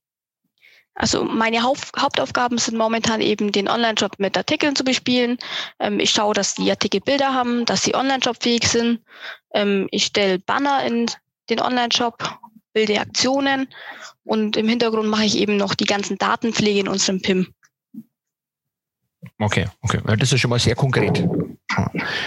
Also 0.95 1.25
meine 1.25 1.63
Haupt 1.63 1.93
Hauptaufgaben 1.97 2.59
sind 2.59 2.77
momentan 2.77 3.21
eben 3.21 3.53
den 3.53 3.69
Online-Shop 3.69 4.19
mit 4.19 4.37
Artikeln 4.37 4.75
zu 4.75 4.83
bespielen. 4.83 5.39
Ähm, 5.79 6.01
ich 6.01 6.11
schaue, 6.11 6.35
dass 6.35 6.57
die 6.57 6.69
Artikel 6.71 7.01
Bilder 7.01 7.33
haben, 7.33 7.65
dass 7.67 7.85
sie 7.85 7.95
Online-Shop 7.95 8.43
fähig 8.43 8.67
sind. 8.67 9.01
Ähm, 9.55 9.87
ich 9.93 10.07
stelle 10.07 10.41
Banner 10.41 10.85
in 10.85 11.07
den 11.51 11.61
Online-Shop, 11.61 12.41
bilde 12.73 12.99
Aktionen 12.99 13.69
und 14.25 14.57
im 14.57 14.69
Hintergrund 14.69 15.09
mache 15.09 15.25
ich 15.25 15.39
eben 15.39 15.57
noch 15.57 15.75
die 15.75 15.85
ganzen 15.85 16.19
Datenpflege 16.19 16.81
in 16.81 16.89
unserem 16.89 17.23
PIM. 17.23 17.55
Okay, 19.39 19.67
okay. 19.83 20.01
Das 20.19 20.33
ist 20.33 20.41
schon 20.41 20.51
mal 20.51 20.59
sehr 20.59 20.75
konkret. 20.75 21.27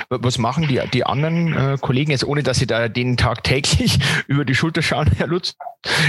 Was 0.10 0.38
machen 0.38 0.68
die, 0.68 0.80
die 0.94 1.06
anderen 1.06 1.54
äh, 1.54 1.78
Kollegen 1.80 2.12
jetzt, 2.12 2.26
ohne 2.26 2.44
dass 2.44 2.58
sie 2.58 2.68
da 2.68 2.90
den 2.90 3.18
tagtäglich 3.18 4.00
über 4.28 4.46
die 4.46 4.56
Schulter 4.56 4.82
schauen, 4.82 5.10
Herr 5.18 5.28
Lutz? 5.28 5.56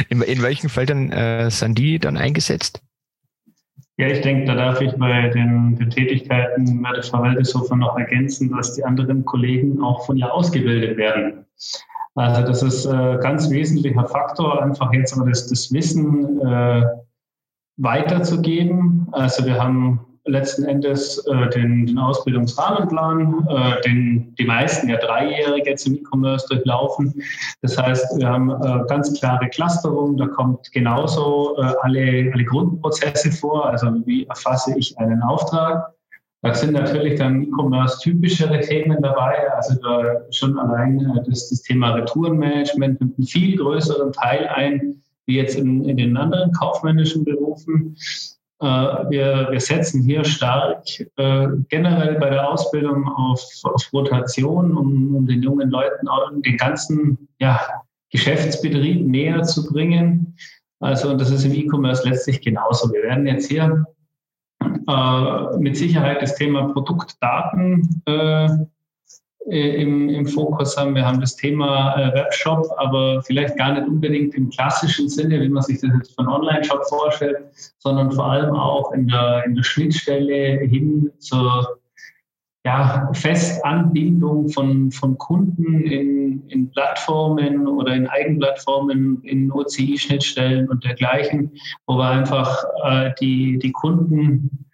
In, 0.08 0.22
in 0.22 0.42
welchen 0.42 0.68
Feldern 0.68 1.10
äh, 1.10 1.50
sind 1.50 1.78
die 1.78 1.98
dann 1.98 2.16
eingesetzt? 2.16 2.82
Ja, 3.98 4.08
ich 4.08 4.22
denke, 4.22 4.46
da 4.46 4.54
darf 4.54 4.80
ich 4.80 4.92
bei 4.94 5.28
den, 5.28 5.76
den 5.76 5.90
Tätigkeiten 5.90 6.82
bei 6.82 6.92
der 6.92 7.02
Verwaltungshofer 7.02 7.76
noch 7.76 7.96
ergänzen, 7.96 8.50
dass 8.50 8.74
die 8.74 8.84
anderen 8.84 9.24
Kollegen 9.24 9.80
auch 9.82 10.06
von 10.06 10.16
ihr 10.16 10.32
ausgebildet 10.32 10.96
werden. 10.96 11.44
Also 12.14 12.42
das 12.42 12.62
ist 12.62 12.86
äh, 12.86 13.18
ganz 13.22 13.50
wesentlicher 13.50 14.06
Faktor, 14.06 14.62
einfach 14.62 14.92
jetzt 14.92 15.16
aber 15.16 15.28
das, 15.28 15.46
das 15.46 15.72
Wissen 15.72 16.40
äh, 16.40 16.84
weiterzugeben. 17.76 19.08
Also 19.12 19.46
wir 19.46 19.62
haben 19.62 20.00
letzten 20.24 20.64
Endes 20.64 21.18
äh, 21.26 21.48
den, 21.50 21.86
den 21.86 21.98
Ausbildungsrahmenplan, 21.98 23.46
äh, 23.48 23.80
den 23.82 24.34
die 24.36 24.44
meisten 24.44 24.88
ja 24.88 24.96
dreijährig 24.98 25.66
jetzt 25.66 25.86
im 25.86 25.96
E-Commerce 25.96 26.46
durchlaufen. 26.48 27.22
Das 27.60 27.76
heißt, 27.76 28.18
wir 28.18 28.28
haben 28.28 28.50
äh, 28.50 28.84
ganz 28.88 29.18
klare 29.18 29.48
Clusterung, 29.48 30.16
da 30.16 30.26
kommt 30.26 30.70
genauso 30.72 31.56
äh, 31.56 31.72
alle, 31.82 32.30
alle 32.32 32.44
Grundprozesse 32.44 33.32
vor, 33.32 33.68
also 33.68 33.88
wie 34.06 34.26
erfasse 34.26 34.74
ich 34.78 34.96
einen 34.98 35.22
Auftrag. 35.22 35.92
Da 36.42 36.54
sind 36.54 36.72
natürlich 36.72 37.18
dann 37.18 37.42
E-Commerce-typischere 37.42 38.60
Themen 38.60 39.00
dabei, 39.00 39.52
also 39.54 39.76
da 39.80 40.22
schon 40.30 40.58
allein 40.58 41.00
äh, 41.00 41.22
das, 41.28 41.50
das 41.50 41.62
Thema 41.62 41.94
Retourenmanagement 41.94 43.00
nimmt 43.00 43.18
einen 43.18 43.26
viel 43.26 43.56
größeren 43.56 44.12
Teil 44.12 44.48
ein, 44.48 45.02
wie 45.26 45.36
jetzt 45.36 45.56
in, 45.56 45.84
in 45.84 45.96
den 45.96 46.16
anderen 46.16 46.52
kaufmännischen 46.52 47.24
Berufen. 47.24 47.96
Äh, 48.62 49.10
wir, 49.10 49.48
wir 49.50 49.60
setzen 49.60 50.02
hier 50.02 50.24
stark 50.24 50.84
äh, 51.16 51.48
generell 51.68 52.14
bei 52.20 52.30
der 52.30 52.48
Ausbildung 52.48 53.08
auf, 53.08 53.42
auf 53.64 53.92
Rotation, 53.92 54.76
um, 54.76 55.16
um 55.16 55.26
den 55.26 55.42
jungen 55.42 55.68
Leuten 55.68 56.06
den 56.42 56.56
ganzen 56.56 57.28
ja, 57.40 57.60
Geschäftsbetrieb 58.10 59.04
näher 59.04 59.42
zu 59.42 59.66
bringen. 59.66 60.36
Also, 60.78 61.10
und 61.10 61.20
das 61.20 61.30
ist 61.30 61.44
im 61.44 61.54
E-Commerce 61.54 62.08
letztlich 62.08 62.40
genauso. 62.40 62.92
Wir 62.92 63.02
werden 63.02 63.26
jetzt 63.26 63.48
hier 63.50 63.84
äh, 64.60 65.56
mit 65.58 65.76
Sicherheit 65.76 66.22
das 66.22 66.36
Thema 66.36 66.72
Produktdaten 66.72 68.02
äh, 68.06 68.48
im, 69.46 70.08
im 70.08 70.26
Fokus 70.26 70.76
haben. 70.76 70.94
Wir 70.94 71.04
haben 71.04 71.20
das 71.20 71.36
Thema 71.36 71.94
äh, 71.96 72.14
Webshop, 72.14 72.66
aber 72.76 73.22
vielleicht 73.22 73.56
gar 73.56 73.72
nicht 73.72 73.88
unbedingt 73.88 74.34
im 74.34 74.50
klassischen 74.50 75.08
Sinne, 75.08 75.40
wie 75.40 75.48
man 75.48 75.62
sich 75.62 75.80
das 75.80 75.90
jetzt 75.96 76.14
von 76.14 76.28
Online-Shop 76.28 76.84
vorstellt, 76.88 77.38
sondern 77.78 78.12
vor 78.12 78.26
allem 78.26 78.54
auch 78.54 78.92
in 78.92 79.08
der, 79.08 79.44
in 79.44 79.54
der 79.54 79.64
Schnittstelle 79.64 80.60
hin 80.60 81.10
zur 81.18 81.78
ja, 82.64 83.10
Festanbindung 83.12 84.48
von, 84.48 84.92
von 84.92 85.18
Kunden 85.18 85.82
in, 85.82 86.46
in 86.48 86.70
Plattformen 86.70 87.66
oder 87.66 87.94
in 87.94 88.06
Eigenplattformen, 88.06 89.22
in 89.24 89.50
OCI-Schnittstellen 89.50 90.68
und 90.68 90.84
dergleichen, 90.84 91.50
wo 91.86 91.96
wir 91.96 92.08
einfach 92.08 92.62
äh, 92.84 93.10
die, 93.20 93.58
die 93.58 93.72
Kunden 93.72 94.66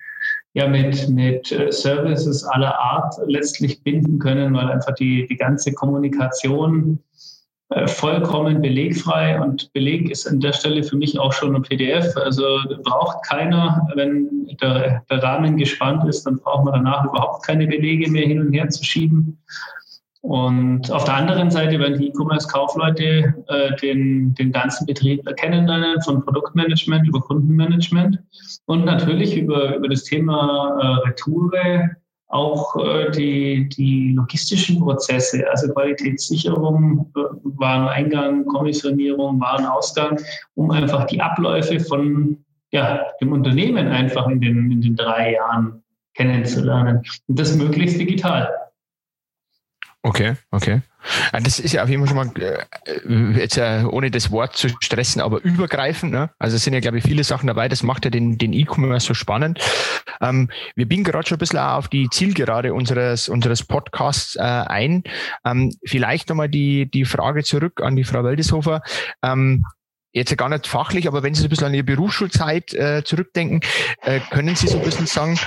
ja 0.58 0.68
mit, 0.68 1.08
mit 1.08 1.52
äh, 1.52 1.72
Services 1.72 2.44
aller 2.44 2.78
Art 2.78 3.14
letztlich 3.26 3.82
binden 3.82 4.18
können, 4.18 4.54
weil 4.54 4.68
einfach 4.68 4.94
die, 4.94 5.26
die 5.26 5.36
ganze 5.36 5.72
Kommunikation 5.72 6.98
äh, 7.70 7.86
vollkommen 7.86 8.60
belegfrei 8.60 9.40
und 9.40 9.72
Beleg 9.72 10.10
ist 10.10 10.26
an 10.26 10.40
der 10.40 10.52
Stelle 10.52 10.82
für 10.82 10.96
mich 10.96 11.18
auch 11.18 11.32
schon 11.32 11.54
ein 11.54 11.62
PDF. 11.62 12.16
Also 12.16 12.44
braucht 12.82 13.24
keiner, 13.26 13.86
wenn 13.94 14.48
der, 14.60 15.04
der 15.08 15.22
Rahmen 15.22 15.56
gespannt 15.56 16.08
ist, 16.08 16.24
dann 16.24 16.38
braucht 16.38 16.64
man 16.64 16.74
danach 16.74 17.04
überhaupt 17.04 17.46
keine 17.46 17.66
Belege 17.66 18.10
mehr 18.10 18.26
hin 18.26 18.40
und 18.40 18.52
her 18.52 18.68
zu 18.68 18.84
schieben. 18.84 19.38
Und 20.20 20.90
auf 20.90 21.04
der 21.04 21.14
anderen 21.14 21.50
Seite 21.50 21.78
werden 21.78 21.98
die 21.98 22.08
E-Commerce-Kaufleute 22.08 23.34
äh, 23.46 23.76
den, 23.76 24.34
den 24.34 24.50
ganzen 24.50 24.84
Betrieb 24.84 25.24
kennenlernen, 25.36 26.00
von 26.02 26.24
Produktmanagement 26.24 27.06
über 27.06 27.20
Kundenmanagement 27.20 28.18
und 28.66 28.84
natürlich 28.84 29.36
über, 29.36 29.76
über 29.76 29.88
das 29.88 30.04
Thema 30.04 30.76
äh, 30.80 31.08
Retoure 31.08 31.90
auch 32.28 32.76
äh, 32.76 33.10
die, 33.10 33.68
die 33.70 34.12
logistischen 34.12 34.80
Prozesse, 34.80 35.48
also 35.50 35.72
Qualitätssicherung, 35.72 37.10
äh, 37.16 37.20
Wareneingang, 37.42 38.44
Kommissionierung, 38.46 39.40
Warenausgang, 39.40 40.20
um 40.54 40.70
einfach 40.70 41.06
die 41.06 41.20
Abläufe 41.20 41.80
von 41.80 42.44
ja, 42.70 43.06
dem 43.20 43.32
Unternehmen 43.32 43.88
einfach 43.88 44.28
in 44.28 44.40
den, 44.40 44.70
in 44.70 44.82
den 44.82 44.96
drei 44.96 45.34
Jahren 45.34 45.82
kennenzulernen. 46.14 47.02
Und 47.28 47.38
das 47.38 47.56
möglichst 47.56 47.98
digital. 47.98 48.50
Okay, 50.08 50.36
okay. 50.50 50.80
Das 51.32 51.58
ist 51.58 51.72
ja 51.72 51.82
auf 51.82 51.90
jeden 51.90 52.06
Fall 52.06 52.08
schon 52.08 52.16
mal, 52.16 52.42
äh, 52.42 53.38
jetzt 53.38 53.58
äh, 53.58 53.84
ohne 53.84 54.10
das 54.10 54.30
Wort 54.30 54.56
zu 54.56 54.68
stressen, 54.80 55.20
aber 55.20 55.42
übergreifend. 55.42 56.12
Ne? 56.12 56.30
Also 56.38 56.56
es 56.56 56.64
sind 56.64 56.72
ja, 56.72 56.80
glaube 56.80 56.96
ich, 56.96 57.04
viele 57.04 57.24
Sachen 57.24 57.46
dabei. 57.46 57.68
Das 57.68 57.82
macht 57.82 58.06
ja 58.06 58.10
den, 58.10 58.38
den 58.38 58.54
E-Commerce 58.54 59.06
so 59.06 59.12
spannend. 59.12 59.60
Ähm, 60.22 60.48
wir 60.76 60.88
biegen 60.88 61.04
gerade 61.04 61.28
schon 61.28 61.36
ein 61.36 61.40
bisschen 61.40 61.58
auf 61.58 61.88
die 61.88 62.08
Zielgerade 62.08 62.72
unseres, 62.72 63.28
unseres 63.28 63.62
Podcasts 63.64 64.36
äh, 64.36 64.40
ein. 64.40 65.04
Ähm, 65.44 65.76
vielleicht 65.84 66.30
nochmal 66.30 66.48
die, 66.48 66.90
die 66.90 67.04
Frage 67.04 67.44
zurück 67.44 67.82
an 67.82 67.94
die 67.94 68.04
Frau 68.04 68.24
Waldeshofer. 68.24 68.80
Ähm, 69.22 69.64
jetzt 70.18 70.36
gar 70.36 70.48
nicht 70.48 70.66
fachlich, 70.66 71.08
aber 71.08 71.22
wenn 71.22 71.34
Sie 71.34 71.40
so 71.40 71.46
ein 71.46 71.50
bisschen 71.50 71.68
an 71.68 71.74
Ihre 71.74 71.84
Berufsschulzeit 71.84 72.74
äh, 72.74 73.02
zurückdenken, 73.04 73.60
äh, 74.02 74.20
können 74.30 74.54
Sie 74.54 74.68
so 74.68 74.78
ein 74.78 74.84
bisschen 74.84 75.06
sagen, 75.06 75.38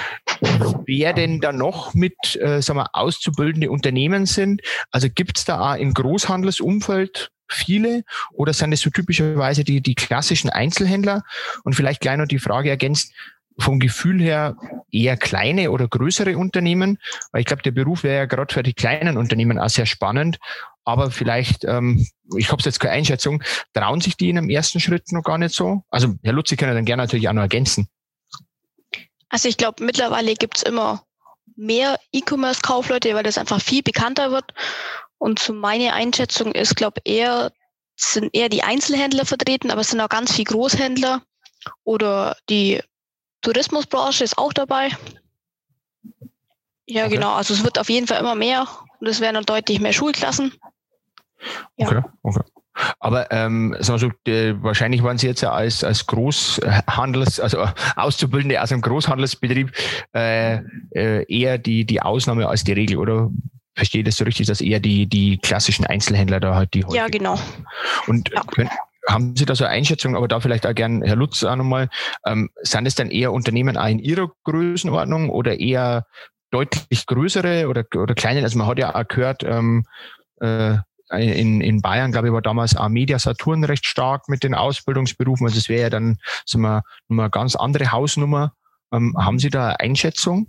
wer 0.86 1.14
denn 1.14 1.40
da 1.40 1.52
noch 1.52 1.94
mit 1.94 2.36
äh, 2.36 2.62
sagen 2.62 2.80
wir, 2.80 2.96
auszubildende 2.96 3.70
Unternehmen 3.70 4.26
sind? 4.26 4.62
Also 4.92 5.08
gibt 5.10 5.38
es 5.38 5.46
da 5.46 5.74
auch 5.74 5.76
im 5.76 5.94
Großhandelsumfeld 5.94 7.30
viele 7.48 8.04
oder 8.34 8.54
sind 8.54 8.74
es 8.74 8.82
so 8.82 8.90
typischerweise 8.90 9.64
die, 9.64 9.82
die 9.82 9.96
klassischen 9.96 10.50
Einzelhändler? 10.50 11.24
Und 11.64 11.74
vielleicht 11.74 12.02
gleich 12.02 12.18
noch 12.18 12.28
die 12.28 12.40
Frage 12.40 12.70
ergänzt, 12.70 13.14
vom 13.58 13.80
Gefühl 13.80 14.22
her 14.22 14.56
eher 14.92 15.18
kleine 15.18 15.72
oder 15.72 15.88
größere 15.88 16.38
Unternehmen, 16.38 16.98
weil 17.32 17.42
ich 17.42 17.48
glaube, 17.48 17.64
der 17.64 17.72
Beruf 17.72 18.04
wäre 18.04 18.18
ja 18.18 18.26
gerade 18.26 18.54
für 18.54 18.64
die 18.64 18.74
kleinen 18.74 19.18
Unternehmen 19.18 19.60
auch 19.60 19.70
sehr 19.70 19.86
spannend. 19.86 20.40
Aber 20.84 21.12
vielleicht, 21.12 21.64
ähm, 21.64 22.08
ich 22.36 22.52
habe 22.52 22.62
jetzt 22.64 22.80
keine 22.80 22.94
Einschätzung, 22.94 23.44
trauen 23.74 24.02
sich 24.02 24.18
die 24.18 24.30
in 24.30 24.38
einem 24.38 24.50
ersten 24.50 24.80
Schritt 24.80 25.12
noch 25.12 25.24
gar 25.24 25.38
nicht 25.38 25.54
so? 25.54 25.84
Also 25.90 26.16
Herr 26.24 26.34
Lutz, 26.34 26.50
Sie 26.50 26.56
können 26.56 26.74
dann 26.74 26.86
gerne 26.86 27.04
natürlich 27.04 27.30
auch 27.30 27.34
noch 27.34 27.44
ergänzen. 27.44 27.88
Also 29.30 29.48
ich 29.48 29.58
glaube, 29.58 29.84
mittlerweile 29.84 30.34
gibt 30.34 30.58
es 30.58 30.64
immer 30.64 31.04
mehr 31.56 32.00
E-Commerce-Kaufleute, 32.12 33.14
weil 33.14 33.24
das 33.24 33.38
einfach 33.38 33.62
viel 33.62 33.84
bekannter 33.84 34.32
wird. 34.32 34.54
Und 35.18 35.40
so 35.40 35.54
meine 35.54 35.94
Einschätzung 35.94 36.52
ist, 36.54 36.76
glaube 36.76 37.02
eher, 37.06 37.52
sind 37.96 38.30
eher 38.34 38.50
die 38.50 38.64
Einzelhändler 38.64 39.26
vertreten, 39.26 39.70
aber 39.70 39.82
es 39.82 39.90
sind 39.90 40.02
auch 40.02 40.10
ganz 40.10 40.34
viele 40.34 40.46
Großhändler 40.46 41.22
oder 41.84 42.36
die 42.50 42.82
Tourismusbranche 43.42 44.24
ist 44.24 44.38
auch 44.38 44.54
dabei. 44.54 44.90
Ja, 46.88 47.06
okay. 47.06 47.16
genau. 47.16 47.34
Also 47.34 47.54
es 47.54 47.64
wird 47.64 47.80
auf 47.80 47.90
jeden 47.90 48.08
Fall 48.08 48.20
immer 48.20 48.36
mehr 48.36 48.68
und 49.00 49.08
es 49.08 49.22
werden 49.22 49.36
dann 49.36 49.46
deutlich 49.46 49.80
mehr 49.80 49.94
Schulklassen. 49.94 50.54
Ja. 51.78 51.88
Okay, 51.88 52.02
okay. 52.24 52.42
Aber 53.00 53.32
ähm, 53.32 53.76
sagen 53.80 54.02
wir 54.02 54.12
so, 54.26 54.32
äh, 54.32 54.64
wahrscheinlich 54.64 55.04
waren 55.04 55.18
Sie 55.18 55.28
jetzt 55.28 55.42
ja 55.42 55.52
als, 55.52 55.84
als 55.84 56.08
Großhandels, 56.08 57.40
also 57.40 57.66
Auszubildende 57.96 58.62
aus 58.62 58.72
einem 58.72 58.82
Großhandelsbetrieb 58.82 59.72
äh, 60.16 60.60
äh, 60.92 61.26
eher 61.28 61.58
die, 61.58 61.86
die 61.86 62.02
Ausnahme 62.02 62.48
als 62.48 62.64
die 62.64 62.74
Regel, 62.74 62.98
oder? 62.98 63.30
Verstehe 63.76 64.04
das 64.04 64.18
so 64.18 64.26
richtig, 64.26 64.48
dass 64.48 64.62
eher 64.62 64.80
die, 64.80 65.08
die 65.08 65.38
klassischen 65.38 65.86
Einzelhändler 65.86 66.40
da 66.40 66.56
halt 66.56 66.74
die. 66.74 66.84
Ja, 66.92 67.08
genau. 67.08 67.40
Und 68.08 68.30
ja. 68.30 68.42
Können, 68.44 68.70
haben 69.12 69.36
Sie 69.36 69.46
da 69.46 69.56
so 69.56 69.66
eine 69.66 69.74
Einschätzung, 69.74 70.16
aber 70.16 70.28
da 70.28 70.40
vielleicht 70.40 70.66
auch 70.66 70.76
gern 70.76 71.02
Herr 71.02 71.16
Lutz 71.16 71.44
auch 71.44 71.56
nochmal, 71.56 71.90
ähm, 72.26 72.50
sind 72.62 72.86
es 72.86 72.96
dann 72.96 73.12
eher 73.12 73.32
Unternehmen 73.32 73.78
auch 73.78 73.88
in 73.88 74.00
Ihrer 74.00 74.32
Größenordnung 74.44 75.30
oder 75.30 75.60
eher 75.60 76.06
deutlich 76.52 77.06
größere 77.06 77.68
oder, 77.68 77.86
oder 77.96 78.14
kleine? 78.14 78.44
Also 78.44 78.58
man 78.58 78.68
hat 78.68 78.80
ja 78.80 78.96
auch 78.96 79.08
gehört, 79.08 79.44
ähm, 79.44 79.86
äh, 80.42 80.78
in, 81.20 81.60
in 81.62 81.82
Bayern, 81.82 82.12
glaube 82.12 82.28
ich, 82.28 82.34
war 82.34 82.42
damals 82.42 82.76
auch 82.76 82.88
Media 82.88 83.20
Saturn 83.20 83.64
recht 83.64 83.86
stark 83.86 84.30
mit 84.30 84.44
den 84.44 84.56
Ausbildungsberufen. 84.56 85.46
Also 85.46 85.58
es 85.58 85.68
wäre 85.68 85.82
ja 85.84 85.90
dann 85.90 86.18
so 86.46 86.58
eine, 86.58 86.84
eine 87.10 87.30
ganz 87.30 87.56
andere 87.56 87.92
Hausnummer. 87.92 88.54
Ähm, 88.94 89.16
haben 89.18 89.40
Sie 89.40 89.50
da 89.50 89.68
eine 89.68 89.80
Einschätzung? 89.82 90.48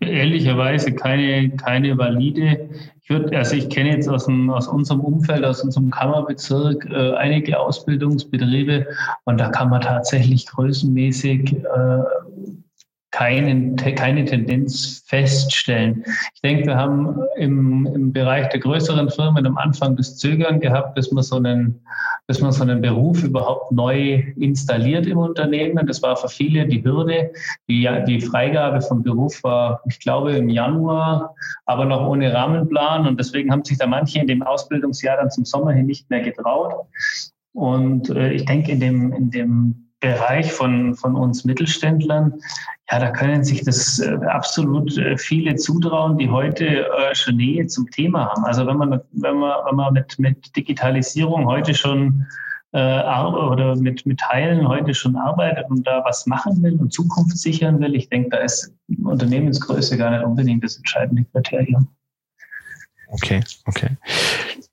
Ehrlicherweise 0.00 0.92
keine, 0.92 1.50
keine 1.56 1.98
valide. 1.98 2.70
Ich 3.04 3.10
würde, 3.10 3.36
also 3.36 3.54
ich 3.54 3.68
kenne 3.68 3.90
jetzt 3.90 4.08
aus, 4.08 4.24
dem, 4.24 4.48
aus 4.48 4.66
unserem 4.66 5.00
Umfeld, 5.00 5.44
aus 5.44 5.62
unserem 5.62 5.90
Kammerbezirk 5.90 6.86
äh, 6.86 7.12
einige 7.16 7.60
Ausbildungsbetriebe 7.60 8.86
und 9.24 9.38
da 9.38 9.50
kann 9.50 9.68
man 9.68 9.82
tatsächlich 9.82 10.46
größenmäßig 10.46 11.52
äh, 11.52 11.98
keinen, 13.10 13.76
keine 13.76 14.24
Tendenz 14.24 15.04
feststellen. 15.06 16.02
Ich 16.34 16.40
denke, 16.40 16.66
wir 16.66 16.76
haben 16.76 17.20
im, 17.36 17.86
im 17.94 18.12
Bereich 18.12 18.48
der 18.48 18.60
größeren 18.60 19.10
Firmen 19.10 19.46
am 19.46 19.58
Anfang 19.58 19.96
das 19.96 20.16
Zögern 20.16 20.58
gehabt, 20.58 20.94
bis 20.94 21.12
man 21.12 21.22
so 21.22 21.36
einen, 21.36 21.80
bis 22.26 22.40
man 22.40 22.52
so 22.52 22.62
einen 22.62 22.80
Beruf 22.80 23.22
überhaupt 23.22 23.70
neu 23.70 24.22
installiert 24.36 25.06
im 25.06 25.18
Unternehmen. 25.18 25.86
Das 25.86 26.02
war 26.02 26.16
für 26.16 26.28
viele 26.28 26.66
die 26.66 26.82
Hürde. 26.82 27.32
Die, 27.68 27.88
die 28.06 28.20
Freigabe 28.20 28.80
vom 28.80 29.02
Beruf 29.02 29.42
war, 29.44 29.82
ich 29.86 30.00
glaube, 30.00 30.32
im 30.32 30.48
Januar, 30.48 31.34
aber 31.66 31.84
noch 31.84 32.06
ohne 32.06 32.32
Rahmenplan. 32.32 33.06
Und 33.06 33.20
deswegen 33.20 33.52
haben 33.52 33.64
sich 33.64 33.78
da 33.78 33.86
manche 33.86 34.20
in 34.20 34.26
dem 34.26 34.42
Ausbildungsjahr 34.42 35.18
dann 35.18 35.30
zum 35.30 35.44
Sommer 35.44 35.72
hin 35.72 35.86
nicht 35.86 36.08
mehr 36.08 36.22
getraut. 36.22 36.86
Und 37.52 38.08
äh, 38.10 38.32
ich 38.32 38.46
denke, 38.46 38.72
in 38.72 38.80
dem, 38.80 39.12
in 39.12 39.30
dem 39.30 39.83
Bereich 40.04 40.52
von, 40.52 40.94
von 40.94 41.16
uns 41.16 41.44
Mittelständlern, 41.46 42.34
ja, 42.90 42.98
da 42.98 43.10
können 43.10 43.42
sich 43.42 43.64
das 43.64 43.98
äh, 43.98 44.18
absolut 44.26 44.98
äh, 44.98 45.16
viele 45.16 45.56
zutrauen, 45.56 46.18
die 46.18 46.28
heute 46.28 46.66
äh, 46.66 47.14
schon 47.14 47.36
Nähe 47.36 47.66
zum 47.66 47.90
Thema 47.90 48.28
haben. 48.28 48.44
Also 48.44 48.66
wenn 48.66 48.76
man, 48.76 49.00
wenn 49.12 49.36
man, 49.36 49.52
wenn 49.66 49.76
man 49.76 49.94
mit, 49.94 50.18
mit 50.18 50.54
Digitalisierung 50.54 51.46
heute 51.46 51.74
schon 51.74 52.26
oder 52.76 53.76
mit, 53.76 54.04
mit 54.04 54.18
Teilen 54.18 54.66
heute 54.66 54.94
schon 54.94 55.14
arbeitet 55.14 55.64
und 55.70 55.86
da 55.86 56.02
was 56.04 56.26
machen 56.26 56.60
will 56.60 56.74
und 56.80 56.92
Zukunft 56.92 57.38
sichern 57.38 57.78
will, 57.78 57.94
ich 57.94 58.08
denke, 58.08 58.30
da 58.30 58.38
ist 58.38 58.74
Unternehmensgröße 59.04 59.96
gar 59.96 60.10
nicht 60.10 60.24
unbedingt 60.24 60.64
das 60.64 60.78
entscheidende 60.78 61.24
Kriterium. 61.32 61.86
Okay, 63.08 63.40
okay. 63.66 63.96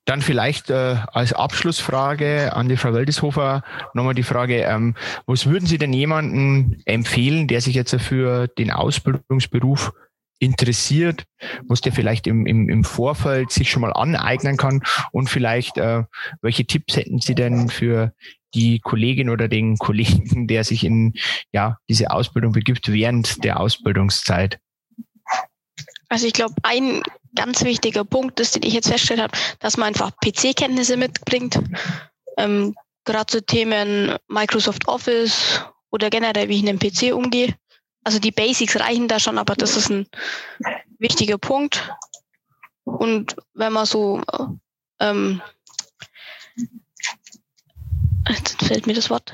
Dann 0.04 0.22
vielleicht 0.22 0.70
äh, 0.70 0.96
als 1.12 1.32
Abschlussfrage 1.32 2.54
an 2.54 2.68
die 2.68 2.76
Frau 2.76 2.92
Waldishofer 2.92 3.62
nochmal 3.94 4.14
die 4.14 4.22
Frage, 4.22 4.62
ähm, 4.62 4.94
was 5.26 5.46
würden 5.46 5.66
Sie 5.66 5.78
denn 5.78 5.92
jemanden 5.92 6.82
empfehlen, 6.86 7.46
der 7.46 7.60
sich 7.60 7.74
jetzt 7.74 7.94
für 7.94 8.48
den 8.48 8.70
Ausbildungsberuf 8.70 9.92
interessiert, 10.40 11.24
was 11.68 11.80
der 11.82 11.92
vielleicht 11.92 12.26
im, 12.26 12.46
im, 12.46 12.68
im 12.68 12.82
Vorfeld 12.82 13.52
sich 13.52 13.70
schon 13.70 13.82
mal 13.82 13.92
aneignen 13.92 14.56
kann 14.56 14.82
und 15.12 15.30
vielleicht, 15.30 15.78
äh, 15.78 16.02
welche 16.40 16.66
Tipps 16.66 16.96
hätten 16.96 17.20
Sie 17.20 17.36
denn 17.36 17.68
für 17.68 18.12
die 18.54 18.80
Kollegin 18.80 19.30
oder 19.30 19.46
den 19.46 19.78
Kollegen, 19.78 20.48
der 20.48 20.64
sich 20.64 20.84
in 20.84 21.14
ja, 21.52 21.78
diese 21.88 22.10
Ausbildung 22.10 22.52
begibt 22.52 22.90
während 22.90 23.44
der 23.44 23.60
Ausbildungszeit? 23.60 24.58
Also 26.08 26.26
ich 26.26 26.32
glaube, 26.32 26.54
ein 26.62 27.02
ganz 27.34 27.62
wichtiger 27.64 28.04
Punkt 28.04 28.40
ist, 28.40 28.54
den 28.54 28.62
ich 28.62 28.74
jetzt 28.74 28.88
festgestellt 28.88 29.20
habe, 29.20 29.36
dass 29.60 29.76
man 29.76 29.88
einfach 29.88 30.12
PC-Kenntnisse 30.24 30.96
mitbringt. 30.96 31.58
Ähm, 32.36 32.74
Gerade 33.04 33.26
zu 33.26 33.44
Themen 33.44 34.16
Microsoft 34.28 34.86
Office 34.86 35.60
oder 35.90 36.08
generell, 36.08 36.48
wie 36.48 36.56
ich 36.56 36.62
in 36.62 36.68
einem 36.68 36.78
PC 36.78 37.12
umgehe. 37.12 37.54
Also 38.04 38.18
die 38.18 38.30
Basics 38.30 38.78
reichen 38.78 39.08
da 39.08 39.18
schon, 39.18 39.38
aber 39.38 39.54
das 39.54 39.76
ist 39.76 39.90
ein 39.90 40.06
wichtiger 40.98 41.38
Punkt. 41.38 41.92
Und 42.84 43.36
wenn 43.54 43.72
man 43.72 43.86
so 43.86 44.22
ähm, 45.00 45.42
jetzt 48.28 48.62
fällt 48.62 48.86
mir 48.86 48.94
das 48.94 49.10
Wort. 49.10 49.32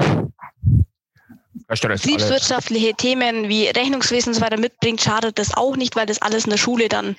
Betriebswirtschaftliche 1.69 2.95
Themen 2.95 3.49
wie 3.51 3.67
Rechnungswesen 3.67 4.31
und 4.31 4.35
so 4.35 4.41
weiter 4.41 4.57
mitbringt, 4.57 5.03
schadet 5.03 5.39
das 5.39 5.55
auch 5.55 5.77
nicht, 5.77 5.97
weil 5.97 6.07
das 6.07 6.23
alles 6.23 6.45
in 6.45 6.51
der 6.51 6.57
Schule 6.57 6.89
dann 6.89 7.17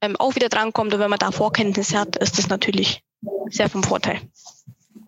ähm, 0.00 0.16
auch 0.16 0.34
wieder 0.34 0.48
drankommt. 0.48 0.94
Und 0.94 1.00
wenn 1.00 1.10
man 1.10 1.18
da 1.18 1.30
Vorkenntnisse 1.30 1.98
hat, 1.98 2.16
ist 2.16 2.38
das 2.38 2.48
natürlich 2.48 3.02
sehr 3.50 3.68
vom 3.68 3.82
Vorteil. 3.82 4.20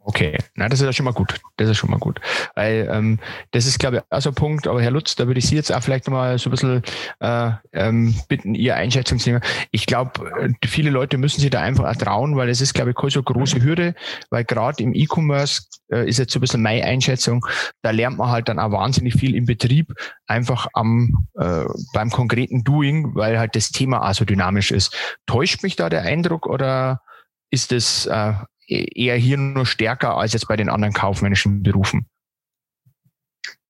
Okay, 0.03 0.39
na, 0.55 0.69
das 0.69 0.81
ist 0.81 0.87
ja 0.87 0.93
schon 0.93 1.05
mal 1.05 1.13
gut. 1.13 1.41
Das 1.59 1.69
ist 1.69 1.77
schon 1.77 1.91
mal 1.91 1.99
gut. 1.99 2.21
Weil 2.55 2.89
ähm, 2.91 3.19
das 3.51 3.67
ist, 3.67 3.79
glaube 3.79 3.99
ich, 3.99 4.03
auch 4.09 4.21
so 4.21 4.31
ein 4.31 4.35
Punkt, 4.35 4.67
aber 4.67 4.81
Herr 4.81 4.91
Lutz, 4.91 5.15
da 5.15 5.27
würde 5.27 5.39
ich 5.39 5.47
Sie 5.47 5.57
jetzt 5.57 5.73
auch 5.73 5.83
vielleicht 5.83 6.07
nochmal 6.07 6.39
so 6.39 6.49
ein 6.49 6.53
bisschen 6.53 6.83
äh, 7.21 7.51
ähm, 7.73 8.15
bitten, 8.29 8.55
Ihr 8.55 8.77
Einschätzungsthema. 8.77 9.41
Ich 9.73 9.85
glaube, 9.85 10.31
äh, 10.41 10.67
viele 10.67 10.89
Leute 10.89 11.19
müssen 11.19 11.41
sich 11.41 11.51
da 11.51 11.61
einfach 11.61 11.85
ertrauen, 11.85 12.35
weil 12.37 12.49
es 12.49 12.63
ist, 12.63 12.73
glaube 12.73 12.91
ich, 12.91 12.97
keine 12.97 13.11
so 13.11 13.23
große 13.23 13.63
Hürde, 13.63 13.95
weil 14.31 14.45
gerade 14.45 14.83
im 14.83 14.95
E-Commerce 14.95 15.65
äh, 15.93 16.09
ist 16.09 16.19
jetzt 16.19 16.33
so 16.33 16.39
ein 16.39 16.41
bisschen 16.41 16.63
meine 16.63 16.85
Einschätzung, 16.85 17.47
da 17.83 17.91
lernt 17.91 18.17
man 18.17 18.31
halt 18.31 18.49
dann 18.49 18.59
auch 18.59 18.73
wahnsinnig 18.73 19.15
viel 19.15 19.35
im 19.35 19.45
Betrieb, 19.45 19.93
einfach 20.27 20.67
am 20.73 21.29
äh, 21.39 21.65
beim 21.93 22.11
konkreten 22.11 22.65
Doing, 22.65 23.15
weil 23.15 23.39
halt 23.39 23.55
das 23.55 23.71
Thema 23.71 24.09
auch 24.09 24.15
so 24.15 24.25
dynamisch 24.25 24.71
ist. 24.71 24.97
Täuscht 25.27 25.63
mich 25.63 25.77
da 25.77 25.91
der 25.91 26.03
Eindruck 26.03 26.47
oder 26.47 27.03
ist 27.51 27.73
es 27.73 28.07
äh, 28.07 28.33
eher 28.71 29.17
hier 29.17 29.37
nur 29.37 29.67
stärker 29.67 30.17
als 30.17 30.33
jetzt 30.33 30.49
bei 30.49 30.57
den 30.57 30.69
anderen 30.69 30.95
kaufmännischen 30.95 31.63
Berufen? 31.63 32.07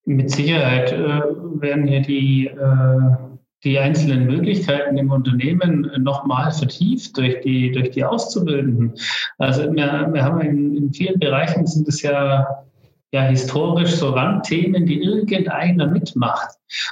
Mit 0.05 0.31
Sicherheit 0.31 0.93
äh, 0.93 1.21
werden 1.61 1.87
hier 1.87 2.01
die, 2.01 2.47
äh, 2.47 3.17
die 3.65 3.79
einzelnen 3.79 4.27
Möglichkeiten 4.27 4.97
im 4.97 5.11
Unternehmen 5.11 5.91
nochmal 5.99 6.51
vertieft 6.53 7.17
durch 7.17 7.41
die, 7.43 7.71
durch 7.71 7.91
die 7.91 8.05
Auszubildenden. 8.05 8.95
Also 9.39 9.63
wir, 9.73 10.09
wir 10.13 10.25
haben 10.25 10.41
in, 10.41 10.77
in 10.77 10.93
vielen 10.93 11.19
Bereichen 11.21 11.67
sind 11.67 11.87
es 11.87 12.03
ja 12.03 12.65
ja 13.13 13.23
historisch 13.23 13.97
so 13.97 14.11
Randthemen, 14.11 14.87
die 14.87 15.03
irgendeiner 15.03 15.87
mitmacht. 15.87 16.51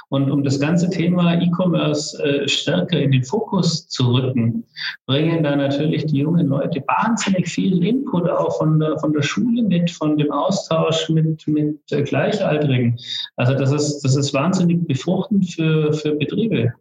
Und 0.09 0.29
um 0.29 0.43
das 0.43 0.59
ganze 0.59 0.89
Thema 0.89 1.41
E-Commerce 1.41 2.21
äh, 2.21 2.47
stärker 2.47 2.99
in 2.99 3.11
den 3.11 3.23
Fokus 3.23 3.87
zu 3.87 4.11
rücken, 4.13 4.65
bringen 5.05 5.43
da 5.43 5.55
natürlich 5.55 6.05
die 6.07 6.19
jungen 6.19 6.47
Leute 6.47 6.83
wahnsinnig 6.87 7.47
viel 7.47 7.83
Input 7.85 8.29
auch 8.29 8.57
von 8.57 8.79
der, 8.79 8.97
von 8.99 9.13
der 9.13 9.21
Schule 9.21 9.63
mit, 9.63 9.89
von 9.91 10.17
dem 10.17 10.31
Austausch 10.31 11.07
mit, 11.09 11.47
mit 11.47 11.79
äh, 11.91 12.03
Gleichaltrigen. 12.03 12.97
Also 13.37 13.53
das 13.53 13.71
ist, 13.71 14.01
das 14.01 14.15
ist 14.17 14.33
wahnsinnig 14.33 14.85
befruchtend 14.87 15.49
für, 15.49 15.93
für 15.93 16.15
Betriebe. 16.15 16.73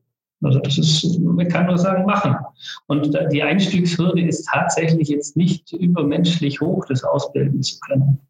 Also 0.43 0.61
das 0.61 0.79
ist, 0.79 1.19
man 1.19 1.49
kann 1.49 1.67
nur 1.67 1.79
sagen, 1.79 2.05
machen. 2.07 2.37
Und 2.87 3.17
die 3.33 3.43
Einstiegshürde 3.43 4.23
ist 4.23 4.49
tatsächlich 4.53 5.09
jetzt 5.09 5.37
nicht 5.37 5.73
übermenschlich 5.73 6.61
hoch, 6.61 6.85
das 6.87 7.03
ausbilden 7.03 7.63
zu 7.63 7.79
können. 7.81 8.21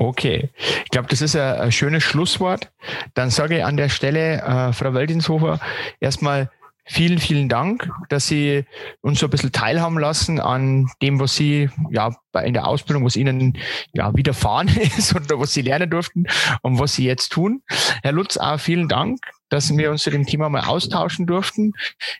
Okay, 0.00 0.50
ich 0.84 0.90
glaube, 0.90 1.08
das 1.08 1.20
ist 1.20 1.34
ein, 1.34 1.72
schönes 1.72 2.04
Schlusswort. 2.04 2.70
Dann 3.14 3.30
sage 3.30 3.58
ich 3.58 3.64
an 3.64 3.76
der 3.76 3.88
Stelle, 3.88 4.40
äh, 4.40 4.72
Frau 4.72 4.94
Weldinshofer, 4.94 5.58
erstmal 5.98 6.52
vielen, 6.84 7.18
vielen 7.18 7.48
Dank, 7.48 7.90
dass 8.08 8.28
Sie 8.28 8.64
uns 9.00 9.18
so 9.18 9.26
ein 9.26 9.30
bisschen 9.30 9.50
teilhaben 9.50 9.98
lassen 9.98 10.38
an 10.38 10.88
dem, 11.02 11.18
was 11.18 11.34
Sie 11.34 11.68
ja 11.90 12.14
in 12.44 12.54
der 12.54 12.68
Ausbildung, 12.68 13.04
was 13.04 13.16
Ihnen 13.16 13.58
ja 13.92 14.14
widerfahren 14.14 14.68
ist 14.98 15.16
oder 15.16 15.40
was 15.40 15.52
Sie 15.52 15.62
lernen 15.62 15.90
durften 15.90 16.26
und 16.62 16.78
was 16.78 16.94
Sie 16.94 17.04
jetzt 17.04 17.30
tun. 17.30 17.62
Herr 18.04 18.12
Lutz, 18.12 18.36
auch 18.36 18.60
vielen 18.60 18.86
Dank, 18.86 19.18
dass 19.48 19.76
wir 19.76 19.90
uns 19.90 20.02
zu 20.02 20.10
dem 20.10 20.26
Thema 20.26 20.48
mal 20.48 20.64
austauschen 20.64 21.26
durften. 21.26 21.72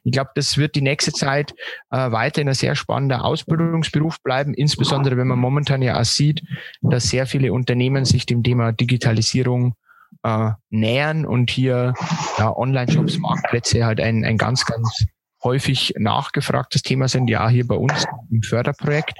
Ich 0.04 0.12
glaube, 0.12 0.30
das 0.34 0.56
wird 0.56 0.74
die 0.74 0.82
nächste 0.82 1.12
Zeit 1.12 1.52
äh, 1.90 2.10
weiterhin 2.10 2.48
ein 2.48 2.54
sehr 2.54 2.74
spannender 2.74 3.24
Ausbildungsberuf 3.24 4.20
bleiben, 4.22 4.54
insbesondere 4.54 5.16
wenn 5.16 5.28
man 5.28 5.38
momentan 5.38 5.82
ja 5.82 6.00
auch 6.00 6.04
sieht, 6.04 6.42
dass 6.80 7.08
sehr 7.08 7.26
viele 7.26 7.52
Unternehmen 7.52 8.04
sich 8.04 8.26
dem 8.26 8.42
Thema 8.42 8.72
Digitalisierung 8.72 9.74
äh, 10.22 10.50
nähern 10.70 11.26
und 11.26 11.50
hier 11.50 11.94
ja, 12.38 12.56
Online-Shops, 12.56 13.18
Marktplätze 13.18 13.84
halt 13.84 14.00
ein, 14.00 14.24
ein 14.24 14.38
ganz, 14.38 14.64
ganz 14.64 15.06
häufig 15.42 15.94
nachgefragtes 15.98 16.82
Thema 16.82 17.08
sind, 17.08 17.28
ja 17.28 17.48
hier 17.48 17.66
bei 17.66 17.76
uns 17.76 18.06
im 18.30 18.42
Förderprojekt. 18.42 19.16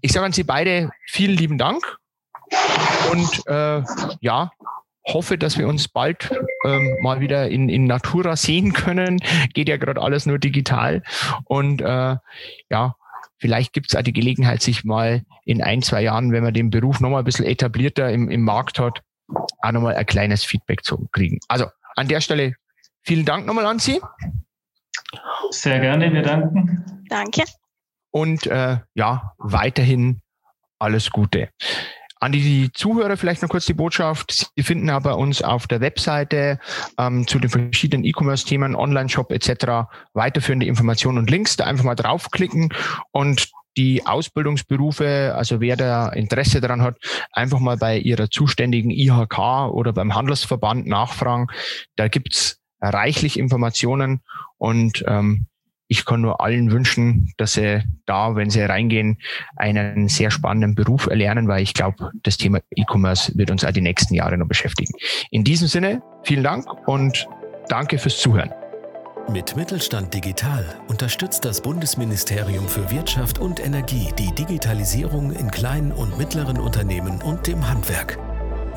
Ich 0.00 0.12
sage 0.12 0.26
an 0.26 0.32
Sie 0.32 0.44
beide 0.44 0.90
vielen 1.06 1.36
lieben 1.36 1.58
Dank 1.58 1.98
und 3.12 3.46
äh, 3.46 3.82
ja, 4.20 4.50
hoffe, 5.06 5.38
dass 5.38 5.58
wir 5.58 5.68
uns 5.68 5.88
bald 5.88 6.30
ähm, 6.64 6.96
mal 7.00 7.20
wieder 7.20 7.48
in, 7.48 7.68
in 7.68 7.84
Natura 7.84 8.36
sehen 8.36 8.72
können. 8.72 9.20
Geht 9.54 9.68
ja 9.68 9.76
gerade 9.76 10.00
alles 10.00 10.26
nur 10.26 10.38
digital. 10.38 11.02
Und 11.44 11.80
äh, 11.80 12.16
ja, 12.70 12.94
vielleicht 13.38 13.72
gibt 13.72 13.90
es 13.90 13.96
auch 13.96 14.02
die 14.02 14.12
Gelegenheit, 14.12 14.62
sich 14.62 14.84
mal 14.84 15.22
in 15.44 15.62
ein, 15.62 15.82
zwei 15.82 16.02
Jahren, 16.02 16.32
wenn 16.32 16.44
man 16.44 16.54
den 16.54 16.70
Beruf 16.70 17.00
nochmal 17.00 17.22
ein 17.22 17.24
bisschen 17.24 17.46
etablierter 17.46 18.10
im, 18.10 18.30
im 18.30 18.42
Markt 18.42 18.78
hat, 18.78 19.00
auch 19.28 19.72
nochmal 19.72 19.94
ein 19.94 20.06
kleines 20.06 20.44
Feedback 20.44 20.84
zu 20.84 21.08
kriegen. 21.12 21.38
Also 21.48 21.66
an 21.96 22.08
der 22.08 22.20
Stelle 22.20 22.54
vielen 23.02 23.24
Dank 23.24 23.46
nochmal 23.46 23.66
an 23.66 23.78
Sie. 23.78 24.00
Sehr 25.50 25.80
gerne, 25.80 26.12
wir 26.12 26.22
danken. 26.22 27.04
Danke. 27.08 27.44
Und 28.10 28.46
äh, 28.46 28.78
ja, 28.94 29.32
weiterhin 29.38 30.20
alles 30.78 31.10
Gute. 31.10 31.50
An 32.20 32.32
die 32.32 32.70
Zuhörer 32.72 33.16
vielleicht 33.16 33.40
noch 33.40 33.48
kurz 33.48 33.64
die 33.64 33.72
Botschaft. 33.72 34.52
Sie 34.54 34.62
finden 34.62 34.90
aber 34.90 35.16
uns 35.16 35.40
auf 35.42 35.66
der 35.66 35.80
Webseite 35.80 36.58
ähm, 36.98 37.26
zu 37.26 37.38
den 37.38 37.48
verschiedenen 37.48 38.04
E-Commerce-Themen, 38.04 38.76
Online-Shop 38.76 39.32
etc. 39.32 39.88
weiterführende 40.12 40.66
Informationen 40.66 41.16
und 41.16 41.30
Links. 41.30 41.56
Da 41.56 41.64
einfach 41.64 41.84
mal 41.84 41.94
draufklicken 41.94 42.74
und 43.10 43.48
die 43.76 44.04
Ausbildungsberufe, 44.04 45.34
also 45.34 45.60
wer 45.60 45.76
da 45.76 46.10
Interesse 46.10 46.60
daran 46.60 46.82
hat, 46.82 46.98
einfach 47.32 47.60
mal 47.60 47.78
bei 47.78 47.96
ihrer 47.96 48.28
zuständigen 48.28 48.90
IHK 48.90 49.70
oder 49.70 49.94
beim 49.94 50.14
Handelsverband 50.14 50.86
nachfragen. 50.86 51.46
Da 51.96 52.08
gibt's 52.08 52.58
reichlich 52.82 53.38
Informationen 53.38 54.20
und 54.58 55.04
ähm, 55.06 55.46
ich 55.90 56.04
kann 56.04 56.20
nur 56.20 56.40
allen 56.40 56.70
wünschen, 56.70 57.32
dass 57.36 57.54
sie 57.54 57.82
da, 58.06 58.36
wenn 58.36 58.48
sie 58.48 58.62
reingehen, 58.62 59.18
einen 59.56 60.06
sehr 60.08 60.30
spannenden 60.30 60.76
Beruf 60.76 61.08
erlernen, 61.08 61.48
weil 61.48 61.64
ich 61.64 61.74
glaube, 61.74 62.12
das 62.22 62.36
Thema 62.36 62.60
E-Commerce 62.76 63.36
wird 63.36 63.50
uns 63.50 63.64
auch 63.64 63.72
die 63.72 63.80
nächsten 63.80 64.14
Jahre 64.14 64.38
noch 64.38 64.46
beschäftigen. 64.46 64.92
In 65.32 65.42
diesem 65.42 65.66
Sinne, 65.66 66.00
vielen 66.22 66.44
Dank 66.44 66.64
und 66.86 67.26
danke 67.68 67.98
fürs 67.98 68.18
Zuhören. 68.18 68.52
Mit 69.28 69.56
Mittelstand 69.56 70.14
Digital 70.14 70.64
unterstützt 70.86 71.44
das 71.44 71.60
Bundesministerium 71.60 72.68
für 72.68 72.88
Wirtschaft 72.92 73.40
und 73.40 73.58
Energie 73.58 74.10
die 74.16 74.32
Digitalisierung 74.32 75.32
in 75.32 75.50
kleinen 75.50 75.90
und 75.90 76.16
mittleren 76.16 76.60
Unternehmen 76.60 77.20
und 77.20 77.48
dem 77.48 77.68
Handwerk. 77.68 78.16